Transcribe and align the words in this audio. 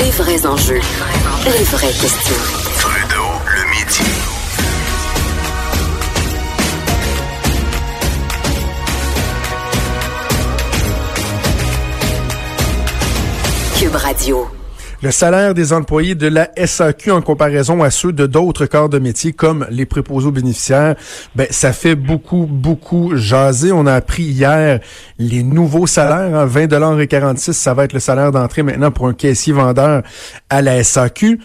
Les 0.00 0.10
vrais 0.12 0.46
enjeux, 0.46 0.80
les 1.44 1.64
vraies 1.64 1.92
questions. 1.92 2.34
Trudeau, 2.78 3.28
le 3.46 3.62
midi. 3.70 4.02
Cube 13.78 13.96
Radio. 13.96 14.59
Le 15.02 15.10
salaire 15.10 15.54
des 15.54 15.72
employés 15.72 16.14
de 16.14 16.26
la 16.26 16.50
SAQ 16.62 17.10
en 17.10 17.22
comparaison 17.22 17.82
à 17.82 17.90
ceux 17.90 18.12
de 18.12 18.26
d'autres 18.26 18.66
corps 18.66 18.90
de 18.90 18.98
métier 18.98 19.32
comme 19.32 19.66
les 19.70 19.86
préposés 19.86 20.26
aux 20.26 20.30
bénéficiaires, 20.30 20.94
ben 21.34 21.46
ça 21.48 21.72
fait 21.72 21.94
beaucoup 21.94 22.46
beaucoup 22.46 23.16
jaser. 23.16 23.72
On 23.72 23.86
a 23.86 23.94
appris 23.94 24.24
hier 24.24 24.78
les 25.18 25.42
nouveaux 25.42 25.86
salaires, 25.86 26.36
hein, 26.36 26.44
20 26.44 26.66
dollars 26.66 27.00
et 27.00 27.06
46, 27.06 27.54
ça 27.54 27.72
va 27.72 27.84
être 27.84 27.94
le 27.94 28.00
salaire 28.00 28.30
d'entrée 28.30 28.62
maintenant 28.62 28.90
pour 28.90 29.06
un 29.06 29.14
caissier 29.14 29.54
vendeur 29.54 30.02
à 30.50 30.60
la 30.60 30.84
SAQ. 30.84 31.40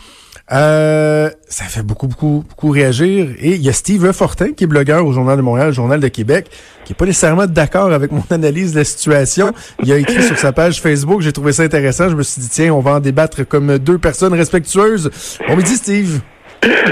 Euh, 0.51 1.29
ça 1.47 1.65
fait 1.65 1.81
beaucoup, 1.81 2.07
beaucoup, 2.07 2.43
beaucoup 2.47 2.69
réagir. 2.69 3.29
Et 3.39 3.55
il 3.55 3.61
y 3.61 3.69
a 3.69 3.73
Steve 3.73 4.11
Fortin, 4.11 4.53
qui 4.53 4.65
est 4.65 4.67
blogueur 4.67 5.05
au 5.05 5.11
Journal 5.11 5.37
de 5.37 5.41
Montréal, 5.41 5.73
Journal 5.73 5.99
de 5.99 6.07
Québec, 6.07 6.47
qui 6.83 6.93
est 6.93 6.95
pas 6.95 7.05
nécessairement 7.05 7.47
d'accord 7.47 7.91
avec 7.91 8.11
mon 8.11 8.23
analyse 8.29 8.73
de 8.73 8.79
la 8.79 8.83
situation. 8.83 9.53
Il 9.83 9.91
a 9.91 9.97
écrit 9.97 10.21
sur 10.21 10.37
sa 10.37 10.51
page 10.51 10.81
Facebook, 10.81 11.21
j'ai 11.21 11.31
trouvé 11.31 11.51
ça 11.51 11.63
intéressant. 11.63 12.09
Je 12.09 12.15
me 12.15 12.23
suis 12.23 12.41
dit, 12.41 12.49
tiens, 12.49 12.73
on 12.73 12.79
va 12.79 12.91
en 12.91 12.99
débattre 12.99 13.47
comme 13.47 13.79
deux 13.79 13.97
personnes 13.97 14.33
respectueuses. 14.33 15.09
Bon 15.47 15.55
midi, 15.55 15.75
Steve. 15.75 16.21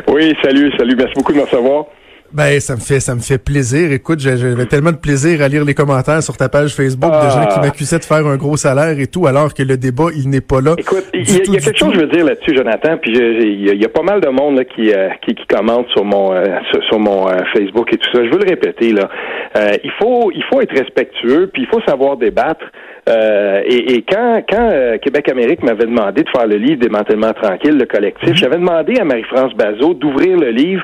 Oui, 0.07 0.35
salut, 0.43 0.71
salut. 0.77 0.95
Merci 0.95 1.13
beaucoup 1.15 1.31
de 1.31 1.37
me 1.37 1.43
recevoir. 1.43 1.85
Ben, 2.33 2.59
ça 2.59 2.73
me 2.73 2.79
fait, 2.79 2.99
ça 2.99 3.13
me 3.13 3.19
fait 3.19 3.37
plaisir. 3.37 3.91
Écoute, 3.91 4.19
j'avais 4.19 4.65
tellement 4.65 4.91
de 4.91 4.97
plaisir 4.97 5.43
à 5.43 5.47
lire 5.47 5.63
les 5.63 5.75
commentaires 5.75 6.23
sur 6.23 6.35
ta 6.35 6.49
page 6.49 6.73
Facebook 6.73 7.11
de 7.11 7.29
gens 7.29 7.45
qui 7.45 7.59
m'accusaient 7.59 7.99
de 7.99 8.03
faire 8.03 8.25
un 8.25 8.37
gros 8.37 8.57
salaire 8.57 8.99
et 8.99 9.05
tout, 9.05 9.27
alors 9.27 9.53
que 9.53 9.61
le 9.61 9.77
débat, 9.77 10.05
il 10.15 10.29
n'est 10.29 10.41
pas 10.41 10.59
là. 10.59 10.73
Écoute, 10.77 11.05
il 11.13 11.29
y, 11.29 11.33
a, 11.33 11.53
y 11.53 11.57
a 11.57 11.59
quelque 11.59 11.77
chose 11.77 11.89
que 11.89 11.95
je 11.95 11.99
veux 12.01 12.11
dire 12.11 12.25
là-dessus, 12.25 12.55
Jonathan, 12.55 12.97
puis 12.97 13.11
il 13.15 13.79
y, 13.79 13.85
a 13.85 13.89
pas 13.89 14.01
mal 14.01 14.19
de 14.19 14.29
monde 14.29 14.57
là, 14.57 14.65
qui, 14.65 14.91
euh, 14.91 15.09
qui, 15.23 15.35
qui 15.35 15.45
commente 15.45 15.87
sur 15.89 16.03
mon 16.03 16.33
euh, 16.33 16.43
sur, 16.71 16.83
sur, 16.85 16.99
mon 16.99 17.29
euh, 17.29 17.37
Facebook 17.53 17.93
et 17.93 17.97
tout 17.97 18.09
ça. 18.11 18.25
Je 18.25 18.31
veux 18.31 18.39
le 18.39 18.49
répéter 18.49 18.93
là. 18.93 19.09
il 19.83 19.91
faut 19.99 20.31
il 20.33 20.43
faut 20.51 20.59
être 20.59 20.75
respectueux, 20.75 21.51
puis 21.53 21.63
il 21.63 21.67
faut 21.67 21.81
savoir 21.87 22.17
débattre. 22.17 22.65
Euh, 23.09 23.61
et, 23.65 23.95
et, 23.95 24.01
quand, 24.03 24.41
quand 24.49 24.69
euh, 24.71 24.97
Québec 24.97 25.29
Amérique 25.29 25.61
m'avait 25.61 25.85
demandé 25.85 26.23
de 26.23 26.29
faire 26.29 26.47
le 26.47 26.55
livre 26.55 26.79
Démantèlement 26.79 27.33
tranquille, 27.33 27.77
le 27.77 27.85
collectif, 27.85 28.33
j'avais 28.35 28.55
demandé 28.55 28.97
à 28.97 29.03
Marie-France 29.03 29.53
Bazot 29.55 29.93
d'ouvrir 29.95 30.37
le 30.37 30.51
livre 30.51 30.83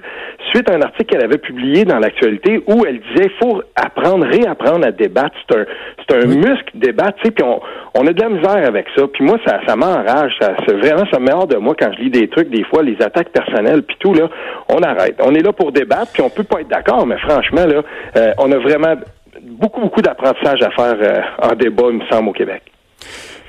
suite 0.52 0.70
à 0.70 0.76
un 0.76 0.82
article 0.82 1.06
qu'elle 1.06 1.24
avait 1.24 1.38
publié 1.38 1.86
dans 1.86 2.00
l'actualité 2.00 2.62
où 2.68 2.86
elle 2.86 3.00
disait 3.00 3.30
faut 3.42 3.62
apprendre, 3.76 4.26
réapprendre 4.26 4.86
à 4.86 4.92
débattre. 4.92 5.36
C'est 5.48 5.58
un, 5.58 5.66
c'est 6.08 6.16
un 6.18 6.26
muscle 6.28 6.72
débattre, 6.76 7.18
tu 7.20 7.26
sais, 7.26 7.32
puis 7.32 7.44
on, 7.46 7.62
on 7.96 8.06
a 8.06 8.12
de 8.12 8.22
la 8.22 8.30
misère 8.30 8.68
avec 8.68 8.88
ça. 8.96 9.04
Puis 9.08 9.24
moi, 9.24 9.38
ça, 9.46 9.60
ça 9.66 9.76
m'enrage. 9.76 10.34
Ça, 10.42 10.54
vraiment, 10.68 11.06
ça 11.12 11.20
me 11.20 11.32
hors 11.32 11.48
de 11.48 11.58
moi 11.58 11.76
quand 11.80 11.92
je 11.98 12.04
lis 12.04 12.10
des 12.10 12.28
trucs, 12.28 12.50
des 12.50 12.64
fois, 12.66 12.84
les 12.84 12.98
attaques 13.02 13.30
personnelles, 13.30 13.84
puis 13.84 13.96
tout, 14.00 14.14
là, 14.14 14.30
on 14.68 14.82
arrête. 14.82 15.16
On 15.24 15.34
est 15.36 15.42
là 15.42 15.54
pour 15.54 15.72
débattre, 15.72 16.12
puis 16.14 16.22
on 16.22 16.30
peut 16.30 16.44
pas 16.44 16.62
être 16.62 16.70
d'accord, 16.70 17.06
mais 17.06 17.18
franchement, 17.18 17.66
là, 17.66 17.82
euh, 18.18 18.32
on 18.40 18.52
a 18.52 18.58
vraiment 18.58 18.96
beaucoup, 19.42 19.82
beaucoup 19.82 20.02
d'apprentissage 20.02 20.62
à 20.62 20.72
faire 20.72 20.96
euh, 21.02 21.22
en 21.52 21.56
débat, 21.56 21.86
il 21.90 21.98
me 21.98 22.06
semble, 22.08 22.30
au 22.30 22.34
Québec. 22.34 22.64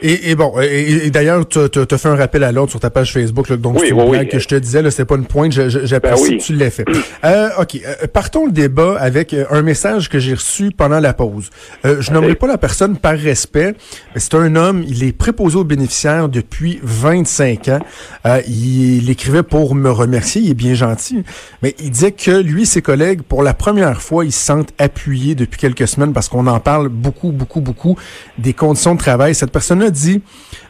Et, 0.02 0.30
et, 0.30 0.34
bon, 0.34 0.54
et, 0.60 1.10
d'ailleurs, 1.10 1.46
tu 1.46 1.58
as 1.58 1.98
fait 1.98 2.08
un 2.08 2.16
rappel 2.16 2.44
à 2.44 2.52
l'ordre 2.52 2.70
sur 2.70 2.80
ta 2.80 2.90
page 2.90 3.12
Facebook, 3.12 3.48
là, 3.48 3.56
donc 3.56 3.78
oui, 3.78 3.86
c'est 3.88 3.92
oui, 3.92 4.18
oui. 4.18 4.28
que 4.28 4.38
je 4.38 4.48
te 4.48 4.54
disais, 4.54 4.82
là, 4.82 4.90
c'est 4.90 5.04
pas 5.04 5.16
une 5.16 5.26
pointe, 5.26 5.52
j'apprécie 5.52 6.30
Ben 6.30 6.38
que 6.38 6.42
tu 6.42 6.54
l'aies 6.54 6.70
fait. 6.70 6.84
Euh, 7.24 7.48
ok, 7.58 7.76
euh, 7.84 8.06
partons 8.06 8.46
le 8.46 8.52
débat 8.52 8.96
avec 8.98 9.34
euh, 9.34 9.44
un 9.50 9.62
message 9.62 10.08
que 10.08 10.18
j'ai 10.18 10.34
reçu 10.34 10.70
pendant 10.70 11.00
la 11.00 11.12
pause. 11.12 11.50
Euh, 11.84 12.00
je 12.00 12.12
nommerai 12.12 12.34
pas 12.34 12.46
la 12.46 12.58
personne 12.58 12.96
par 12.96 13.16
respect, 13.16 13.74
mais 14.14 14.20
c'est 14.20 14.34
un 14.34 14.56
homme, 14.56 14.84
il 14.88 15.04
est 15.04 15.12
préposé 15.12 15.56
aux 15.56 15.64
bénéficiaires 15.64 16.28
depuis 16.28 16.80
25 16.82 17.68
ans. 17.68 17.80
Euh, 18.26 18.40
il, 18.46 19.02
il 19.02 19.10
écrivait 19.10 19.42
pour 19.42 19.74
me 19.74 19.90
remercier, 19.90 20.42
il 20.42 20.50
est 20.50 20.54
bien 20.54 20.74
gentil, 20.74 21.24
mais 21.62 21.74
il 21.78 21.90
disait 21.90 22.12
que 22.12 22.30
lui 22.30 22.62
et 22.62 22.66
ses 22.66 22.82
collègues, 22.82 23.22
pour 23.22 23.42
la 23.42 23.54
première 23.54 24.00
fois, 24.00 24.24
ils 24.24 24.32
se 24.32 24.44
sentent 24.44 24.72
appuyés 24.78 25.34
depuis 25.34 25.58
quelques 25.58 25.88
semaines 25.88 26.12
parce 26.12 26.28
qu'on 26.28 26.46
en 26.46 26.60
parle 26.60 26.88
beaucoup, 26.88 27.32
beaucoup, 27.32 27.60
beaucoup 27.60 27.96
des 28.38 28.52
conditions 28.52 28.94
de 28.94 29.00
travail. 29.00 29.34
Cette 29.34 29.52
personne-là 29.52 29.89
dit, 29.90 30.22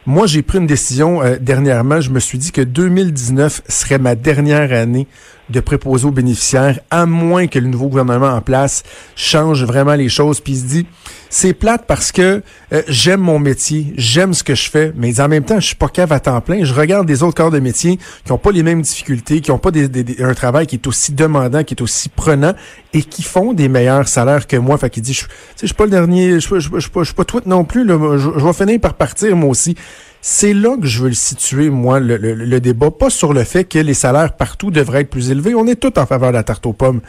moi 0.05 0.25
j'ai 0.27 0.41
pris 0.41 0.57
une 0.57 0.67
décision 0.67 1.21
euh, 1.21 1.37
dernièrement, 1.39 2.01
je 2.01 2.09
me 2.09 2.19
suis 2.19 2.37
dit 2.37 2.51
que 2.51 2.61
2019 2.61 3.61
serait 3.67 3.99
ma 3.99 4.15
dernière 4.15 4.71
année 4.73 5.07
de 5.49 5.59
préposer 5.59 6.05
aux 6.05 6.11
bénéficiaires, 6.11 6.79
à 6.91 7.05
moins 7.05 7.47
que 7.47 7.59
le 7.59 7.67
nouveau 7.67 7.87
gouvernement 7.89 8.29
en 8.29 8.39
place 8.39 8.83
change 9.17 9.65
vraiment 9.65 9.95
les 9.95 10.07
choses. 10.07 10.39
Puis 10.39 10.53
il 10.53 10.59
se 10.59 10.63
dit, 10.65 10.87
c'est 11.29 11.51
plate 11.53 11.83
parce 11.87 12.13
que 12.13 12.41
euh, 12.71 12.81
j'aime 12.87 13.19
mon 13.19 13.37
métier, 13.37 13.93
j'aime 13.97 14.33
ce 14.33 14.45
que 14.45 14.55
je 14.55 14.69
fais, 14.69 14.93
mais 14.95 15.19
en 15.19 15.27
même 15.27 15.43
temps, 15.43 15.59
je 15.59 15.65
suis 15.67 15.75
pas 15.75 15.89
cave 15.89 16.13
à 16.13 16.21
temps 16.21 16.39
plein. 16.39 16.63
Je 16.63 16.73
regarde 16.73 17.05
des 17.05 17.21
autres 17.21 17.35
corps 17.35 17.51
de 17.51 17.59
métier 17.59 17.99
qui 18.23 18.31
ont 18.31 18.37
pas 18.37 18.51
les 18.53 18.63
mêmes 18.63 18.81
difficultés, 18.81 19.41
qui 19.41 19.51
ont 19.51 19.57
pas 19.57 19.71
des, 19.71 19.89
des- 19.89 20.05
des- 20.05 20.23
un 20.23 20.33
travail 20.33 20.67
qui 20.67 20.75
est 20.77 20.87
aussi 20.87 21.11
demandant, 21.11 21.65
qui 21.65 21.73
est 21.73 21.81
aussi 21.81 22.07
prenant 22.07 22.53
et 22.93 23.03
qui 23.03 23.21
font 23.23 23.51
des 23.51 23.67
meilleurs 23.67 24.07
salaires 24.07 24.47
que 24.47 24.55
moi. 24.55 24.77
Fait 24.77 24.89
qu'il 24.89 25.03
dit, 25.03 25.13
je, 25.13 25.25
suis 25.65 25.73
pas 25.75 25.83
le 25.83 25.89
dernier, 25.91 26.39
je, 26.39 26.59
suis 26.59 26.89
pas- 26.89 27.03
suis 27.03 27.13
pas 27.13 27.25
tweet 27.25 27.45
non 27.45 27.65
plus. 27.65 27.85
Je 27.85 28.45
vais 28.45 28.53
finir 28.53 28.79
par 28.79 28.93
partir 28.93 29.35
moi 29.35 29.49
aussi. 29.49 29.75
C'est 30.21 30.53
là 30.53 30.77
que 30.79 30.85
je 30.85 31.01
veux 31.01 31.09
le 31.09 31.15
situer, 31.15 31.69
moi, 31.69 31.99
le, 31.99 32.59
débat. 32.59 32.91
Pas 32.91 33.09
sur 33.09 33.33
le 33.33 33.43
fait 33.43 33.63
que 33.63 33.79
les 33.79 33.95
salaires 33.95 34.33
partout 34.33 34.69
devraient 34.69 35.01
être 35.01 35.09
plus 35.09 35.31
élevés. 35.31 35.55
On 35.55 35.65
est 35.65 35.75
tous 35.75 35.99
en 35.99 36.05
faveur 36.05 36.29
de 36.29 36.37
la 36.37 36.43
tarte 36.43 36.65
aux 36.67 36.73
pommes. 36.73 37.01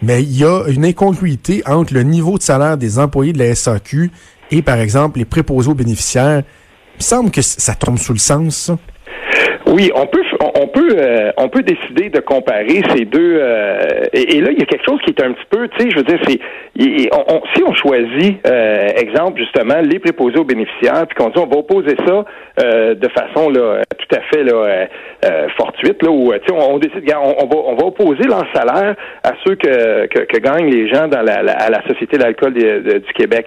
Mais 0.00 0.22
il 0.22 0.38
y 0.38 0.44
a 0.44 0.64
une 0.68 0.84
incongruité 0.84 1.62
entre 1.66 1.92
le 1.92 2.02
niveau 2.02 2.38
de 2.38 2.42
salaire 2.42 2.78
des 2.78 2.98
employés 2.98 3.32
de 3.32 3.38
la 3.38 3.54
SAQ 3.54 4.10
et, 4.50 4.62
par 4.62 4.78
exemple, 4.78 5.18
les 5.18 5.24
préposés 5.26 5.70
aux 5.70 5.74
bénéficiaires. 5.74 6.42
Il 6.94 6.98
me 6.98 7.02
semble 7.02 7.30
que 7.30 7.42
ça 7.42 7.74
tombe 7.74 7.98
sous 7.98 8.12
le 8.12 8.18
sens, 8.18 8.56
ça. 8.56 8.78
Oui, 9.66 9.90
on 9.94 10.06
peut 10.06 10.22
on- 10.56 10.66
peut 10.68 10.96
euh, 10.96 11.30
on 11.36 11.48
peut 11.48 11.62
décider 11.62 12.10
de 12.10 12.20
comparer 12.20 12.80
ces 12.94 13.04
deux 13.04 13.38
euh, 13.40 14.04
et, 14.12 14.40
là 14.40 14.50
il 14.52 14.58
y 14.58 14.62
a 14.62 14.66
quelque 14.66 14.84
chose 14.88 15.00
qui 15.04 15.10
est 15.10 15.22
un 15.22 15.32
petit 15.32 15.46
peu 15.50 15.68
tu 15.68 15.80
sais 15.84 15.90
je 15.90 15.96
veux 15.96 16.02
dire 16.04 16.18
c'est 16.26 16.40
on- 17.12 17.34
on- 17.36 17.42
si 17.54 17.62
on 17.64 17.74
choisit 17.74 18.46
euh, 18.46 18.88
exemple 18.96 19.38
justement 19.40 19.80
les 19.82 19.98
préposés 19.98 20.38
aux 20.38 20.44
bénéficiaires 20.44 21.06
puis 21.06 21.16
qu'on 21.16 21.30
dit 21.30 21.38
on 21.38 21.46
va 21.46 21.56
opposer 21.58 21.96
ça 22.06 22.24
euh, 22.62 22.94
de 22.94 23.08
façon 23.08 23.50
là 23.50 23.82
tout 23.98 24.16
à 24.16 24.20
fait 24.32 24.42
là 24.44 24.52
euh, 24.54 24.86
euh, 25.24 25.48
fortuite 25.56 26.02
là 26.02 26.10
où 26.10 26.32
tu 26.32 26.38
sais 26.46 26.52
on, 26.52 26.78
décide 26.78 27.02
on, 27.16 27.34
on 27.44 27.46
va 27.46 27.56
on 27.66 27.74
va 27.76 27.86
opposer 27.86 28.24
leur 28.28 28.44
salaire 28.54 28.94
à 29.22 29.32
ceux 29.44 29.54
que 29.56 30.06
que, 30.06 30.20
que 30.20 30.38
gagnent 30.38 30.70
les 30.70 30.88
gens 30.88 31.08
dans 31.08 31.22
la, 31.22 31.42
la- 31.42 31.52
à 31.58 31.70
la 31.70 31.82
société 31.88 32.16
de 32.16 32.22
l'alcool 32.22 32.52
du 32.54 33.12
Québec 33.14 33.46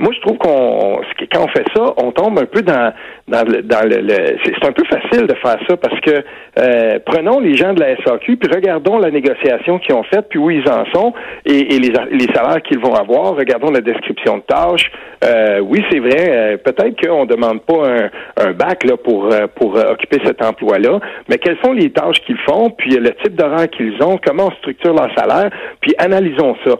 moi, 0.00 0.12
je 0.14 0.20
trouve 0.22 0.38
qu'on 0.38 1.00
quand 1.30 1.44
on 1.44 1.48
fait 1.48 1.66
ça, 1.76 1.92
on 1.98 2.10
tombe 2.10 2.38
un 2.38 2.46
peu 2.46 2.62
dans 2.62 2.90
dans 3.28 3.46
le, 3.46 3.60
dans 3.62 3.86
le, 3.86 4.08
c'est 4.44 4.66
un 4.66 4.72
peu 4.72 4.82
facile 4.86 5.26
de 5.26 5.34
faire 5.34 5.58
ça 5.68 5.76
parce 5.76 6.00
que 6.00 6.24
euh, 6.58 6.98
prenons 7.04 7.38
les 7.38 7.54
gens 7.54 7.74
de 7.74 7.80
la 7.80 7.96
SAQ 8.02 8.38
puis 8.38 8.50
regardons 8.52 8.98
la 8.98 9.10
négociation 9.10 9.78
qu'ils 9.78 9.94
ont 9.94 10.02
faite 10.04 10.26
puis 10.30 10.38
où 10.38 10.50
ils 10.50 10.66
en 10.70 10.86
sont 10.94 11.12
et, 11.44 11.78
les 11.78 12.26
salaires 12.34 12.62
qu'ils 12.62 12.78
vont 12.78 12.94
avoir. 12.94 13.36
Regardons 13.36 13.70
la 13.70 13.82
description 13.82 14.38
de 14.38 14.42
tâches. 14.42 14.90
Euh, 15.22 15.60
oui, 15.60 15.84
c'est 15.90 15.98
vrai. 16.00 16.30
euh, 16.30 16.56
Peut-être 16.56 16.98
qu'on 17.06 17.26
demande 17.26 17.60
pas 17.60 17.86
un, 17.86 18.10
un 18.48 18.52
bac 18.52 18.84
là 18.84 18.96
pour 18.96 19.30
euh, 19.30 19.48
pour 19.54 19.76
euh, 19.76 19.92
occuper 19.92 20.18
cet 20.24 20.42
emploi-là, 20.42 20.98
mais 21.28 21.36
quelles 21.36 21.58
sont 21.62 21.74
les 21.74 21.90
tâches 21.90 22.20
qu'ils 22.26 22.38
font 22.48 22.70
puis 22.70 22.92
le 22.96 23.10
type 23.22 23.34
d'horaire 23.34 23.68
qu'ils 23.68 24.02
ont, 24.02 24.18
comment 24.24 24.46
on 24.46 24.50
structure 24.52 24.94
leur 24.94 25.10
salaire, 25.14 25.50
puis 25.82 25.94
analysons 25.98 26.56
ça 26.64 26.72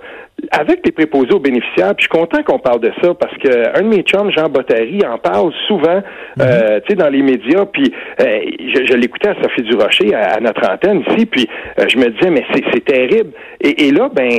avec 0.51 0.81
les 0.85 0.93
préposés 0.93 1.33
aux 1.33 1.41
bénéficiaires, 1.41 1.95
puis 1.95 2.07
je 2.07 2.09
suis 2.13 2.19
content 2.21 2.43
qu'on 2.43 2.59
parle 2.59 2.81
de 2.81 2.93
ça 3.03 3.15
parce 3.15 3.37
que 3.39 3.79
un 3.79 3.83
de 3.83 3.89
mes 3.89 4.03
chums, 4.03 4.31
Jean 4.31 4.49
Bottary, 4.49 5.01
en 5.07 5.19
parle 5.19 5.53
souvent, 5.67 6.03
euh, 6.41 6.81
tu 6.81 6.91
sais, 6.91 6.95
dans 6.95 7.09
les 7.09 7.23
médias, 7.23 7.67
puis 7.67 7.93
euh, 8.21 8.41
je, 8.75 8.87
je 8.87 8.95
l'écoutais 8.95 9.31
à 9.31 9.35
Sophie 9.43 9.63
Durocher 9.63 10.15
à, 10.15 10.35
à 10.35 10.41
notre 10.41 10.69
antenne 10.71 11.03
ici, 11.09 11.27
puis 11.27 11.49
euh, 11.79 11.85
je 11.89 11.97
me 11.99 12.11
disais, 12.11 12.31
mais 12.31 12.45
c'est 12.53 12.65
c'est 12.73 12.85
terrible. 12.85 13.33
Et, 13.61 13.89
et 13.89 13.91
là, 13.93 14.09
ben, 14.13 14.31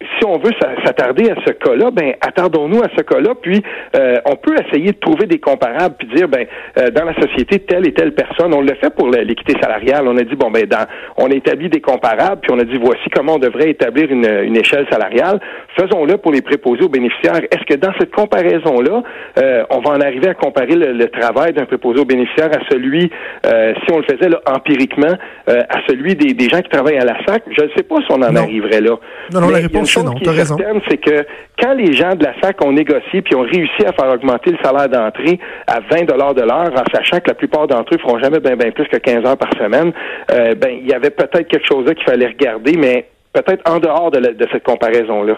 si 0.00 0.24
on 0.24 0.38
veut 0.38 0.52
s'attarder 0.84 1.28
à 1.30 1.34
ce 1.44 1.52
cas-là, 1.52 1.90
ben 1.90 2.14
attardons-nous 2.20 2.80
à 2.80 2.88
ce 2.96 3.02
cas-là, 3.02 3.34
puis 3.40 3.62
euh, 3.96 4.16
on 4.26 4.36
peut 4.36 4.54
essayer 4.54 4.92
de 4.92 4.98
trouver 4.98 5.26
des 5.26 5.40
comparables, 5.40 5.96
puis 5.98 6.08
dire 6.14 6.28
ben 6.28 6.46
euh, 6.78 6.90
dans 6.90 7.04
la 7.04 7.14
société 7.14 7.58
telle 7.60 7.86
et 7.86 7.92
telle 7.92 8.14
personne, 8.14 8.54
on 8.54 8.60
le 8.60 8.74
fait 8.80 8.94
pour 8.94 9.08
l'équité 9.08 9.54
salariale. 9.60 10.06
On 10.06 10.16
a 10.16 10.22
dit 10.22 10.36
bon 10.36 10.52
ben 10.52 10.66
dans, 10.66 10.86
on 11.16 11.30
a 11.30 11.34
établi 11.34 11.68
des 11.68 11.80
comparables, 11.80 12.42
puis 12.42 12.52
on 12.52 12.60
a 12.60 12.64
dit 12.64 12.78
voici 12.80 13.08
comment 13.12 13.34
on 13.34 13.38
devrait 13.38 13.70
établir 13.70 14.10
une, 14.10 14.26
une 14.44 14.56
échelle 14.56 14.86
salariale. 14.90 15.40
Faisons-le 15.76 16.16
pour 16.18 16.30
les 16.30 16.42
préposés 16.42 16.84
aux 16.84 16.88
bénéficiaires. 16.88 17.40
Est-ce 17.50 17.64
que 17.64 17.74
dans 17.74 17.92
cette 17.98 18.12
comparaison-là, 18.12 19.02
euh, 19.38 19.64
on 19.70 19.80
va 19.80 19.90
en 19.90 20.00
arriver 20.00 20.28
à 20.28 20.34
comparer 20.34 20.76
le, 20.76 21.08
travail 21.08 21.54
d'un 21.54 21.64
préposé 21.64 22.00
aux 22.00 22.04
bénéficiaires 22.04 22.50
à 22.52 22.60
celui, 22.70 23.10
si 23.44 23.92
on 23.92 23.98
le 23.98 24.04
faisait 24.04 24.28
là, 24.28 24.40
empiriquement, 24.46 25.14
à 25.46 25.78
celui 25.88 26.14
des, 26.14 26.34
des, 26.34 26.48
gens 26.48 26.60
qui 26.60 26.68
travaillent 26.68 26.98
à 26.98 27.04
la 27.04 27.16
SAC? 27.26 27.44
Je 27.56 27.64
ne 27.64 27.68
sais 27.74 27.82
pas 27.82 27.96
si 27.96 28.06
on 28.10 28.16
en 28.16 28.36
arriverait 28.36 28.80
là. 28.80 28.96
Non, 29.32 29.40
non, 29.40 29.48
la 29.48 29.58
réponse 29.58 29.87
non. 29.96 30.14
Tu 30.14 30.28
as 30.28 30.32
raison. 30.32 30.56
C'est 30.88 30.98
que 30.98 31.26
quand 31.60 31.74
les 31.74 31.92
gens 31.92 32.14
de 32.14 32.24
la 32.24 32.34
SAC 32.40 32.64
ont 32.64 32.72
négocié 32.72 33.22
puis 33.22 33.34
ont 33.34 33.42
réussi 33.42 33.84
à 33.86 33.92
faire 33.92 34.12
augmenter 34.12 34.50
le 34.52 34.58
salaire 34.62 34.88
d'entrée 34.88 35.38
à 35.66 35.80
20 35.80 36.04
dollars 36.04 36.34
de 36.34 36.42
l'heure, 36.42 36.70
en 36.72 36.84
sachant 36.94 37.20
que 37.20 37.28
la 37.28 37.34
plupart 37.34 37.66
d'entre 37.66 37.94
eux 37.94 37.98
feront 37.98 38.18
jamais 38.18 38.40
bien 38.40 38.56
ben 38.56 38.72
plus 38.72 38.86
que 38.86 38.96
15 38.96 39.24
heures 39.26 39.36
par 39.36 39.52
semaine, 39.58 39.92
euh, 40.30 40.54
ben 40.54 40.78
il 40.80 40.88
y 40.88 40.92
avait 40.92 41.10
peut-être 41.10 41.48
quelque 41.48 41.66
chose 41.66 41.86
là 41.86 41.94
qu'il 41.94 42.04
fallait 42.04 42.26
regarder, 42.26 42.76
mais 42.76 43.06
peut-être 43.32 43.68
en 43.70 43.78
dehors 43.78 44.10
de, 44.10 44.20
de 44.20 44.46
cette 44.52 44.64
comparaison 44.64 45.22
là. 45.22 45.34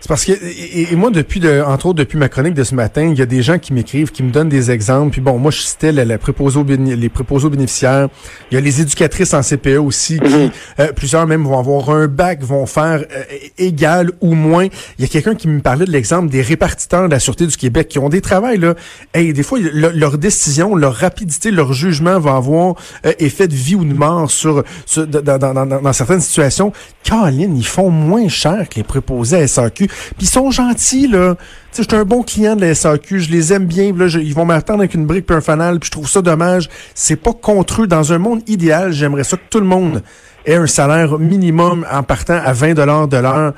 C'est 0.00 0.08
parce 0.08 0.24
que 0.24 0.32
et, 0.32 0.96
moi 0.96 1.10
depuis 1.10 1.40
de, 1.40 1.60
entre 1.60 1.86
autres 1.86 1.98
depuis 1.98 2.16
ma 2.16 2.30
chronique 2.30 2.54
de 2.54 2.64
ce 2.64 2.74
matin, 2.74 3.02
il 3.02 3.18
y 3.18 3.22
a 3.22 3.26
des 3.26 3.42
gens 3.42 3.58
qui 3.58 3.74
m'écrivent, 3.74 4.10
qui 4.10 4.22
me 4.22 4.30
donnent 4.30 4.48
des 4.48 4.70
exemples. 4.70 5.12
Puis 5.12 5.20
bon, 5.20 5.38
moi 5.38 5.50
je 5.50 5.60
citais 5.60 5.92
la, 5.92 6.06
la 6.06 6.16
les 6.16 7.08
préposés 7.08 7.50
bénéficiaires. 7.50 8.08
Il 8.50 8.54
y 8.54 8.56
a 8.56 8.60
les 8.60 8.80
éducatrices 8.80 9.34
en 9.34 9.42
CPE 9.42 9.78
aussi 9.78 10.18
qui 10.18 10.28
mhm. 10.28 10.50
euh, 10.80 10.92
plusieurs 10.92 11.26
même 11.26 11.44
vont 11.44 11.58
avoir 11.58 11.90
un 11.90 12.06
bac, 12.06 12.42
vont 12.42 12.64
faire 12.64 13.04
euh, 13.12 13.22
égal 13.58 14.10
ou 14.22 14.34
moins. 14.34 14.68
Il 14.98 15.02
y 15.02 15.04
a 15.04 15.08
quelqu'un 15.08 15.34
qui 15.34 15.48
me 15.48 15.60
parlait 15.60 15.84
de 15.84 15.92
l'exemple 15.92 16.30
des 16.30 16.40
répartiteurs 16.40 17.06
de 17.06 17.12
la 17.12 17.20
sûreté 17.20 17.46
du 17.46 17.56
Québec 17.56 17.88
qui 17.88 17.98
ont 17.98 18.08
des 18.08 18.22
travails 18.22 18.58
là. 18.58 18.74
Et 19.12 19.34
des 19.34 19.42
fois 19.42 19.58
leur 19.60 20.16
décision, 20.16 20.76
leur 20.76 20.94
rapidité, 20.94 21.50
leur 21.50 21.74
jugement 21.74 22.18
va 22.18 22.36
avoir 22.36 22.74
euh, 23.04 23.12
effet 23.18 23.48
de 23.48 23.54
vie 23.54 23.74
ou 23.74 23.84
de 23.84 23.92
mort 23.92 24.30
sur, 24.30 24.64
dans, 24.96 25.38
dans, 25.38 25.54
dans, 25.54 25.66
dans, 25.66 25.92
certaines 25.92 26.20
situations. 26.20 26.72
Caroline, 27.02 27.54
ils 27.56 27.66
font 27.66 27.90
moins 27.90 28.28
cher 28.28 28.66
que 28.68 28.76
les 28.76 28.82
préposés 28.82 29.36
à 29.36 29.46
SAQ. 29.46 29.89
Puis 30.16 30.26
ils 30.26 30.28
sont 30.28 30.50
gentils, 30.50 31.06
là. 31.06 31.36
Tu 31.72 31.76
sais, 31.76 31.82
je 31.84 31.88
suis 31.88 32.00
un 32.00 32.04
bon 32.04 32.22
client 32.22 32.56
de 32.56 32.62
la 32.62 32.74
SAQ, 32.74 33.20
je 33.20 33.30
les 33.30 33.52
aime 33.52 33.66
bien. 33.66 33.92
Là, 33.94 34.06
ils 34.06 34.34
vont 34.34 34.44
m'attendre 34.44 34.80
avec 34.80 34.94
une 34.94 35.06
brique 35.06 35.30
et 35.30 35.34
un 35.34 35.40
fanal, 35.40 35.78
puis 35.78 35.86
je 35.86 35.92
trouve 35.92 36.08
ça 36.08 36.20
dommage. 36.22 36.68
C'est 36.94 37.16
pas 37.16 37.32
contre 37.32 37.82
eux. 37.82 37.86
Dans 37.86 38.12
un 38.12 38.18
monde 38.18 38.42
idéal, 38.48 38.92
j'aimerais 38.92 39.24
ça 39.24 39.36
que 39.36 39.48
tout 39.48 39.60
le 39.60 39.66
monde 39.66 40.02
ait 40.46 40.56
un 40.56 40.66
salaire 40.66 41.18
minimum 41.18 41.86
en 41.90 42.02
partant 42.02 42.40
à 42.44 42.52
20 42.52 42.74
de 42.74 43.16
l'heure. 43.16 43.54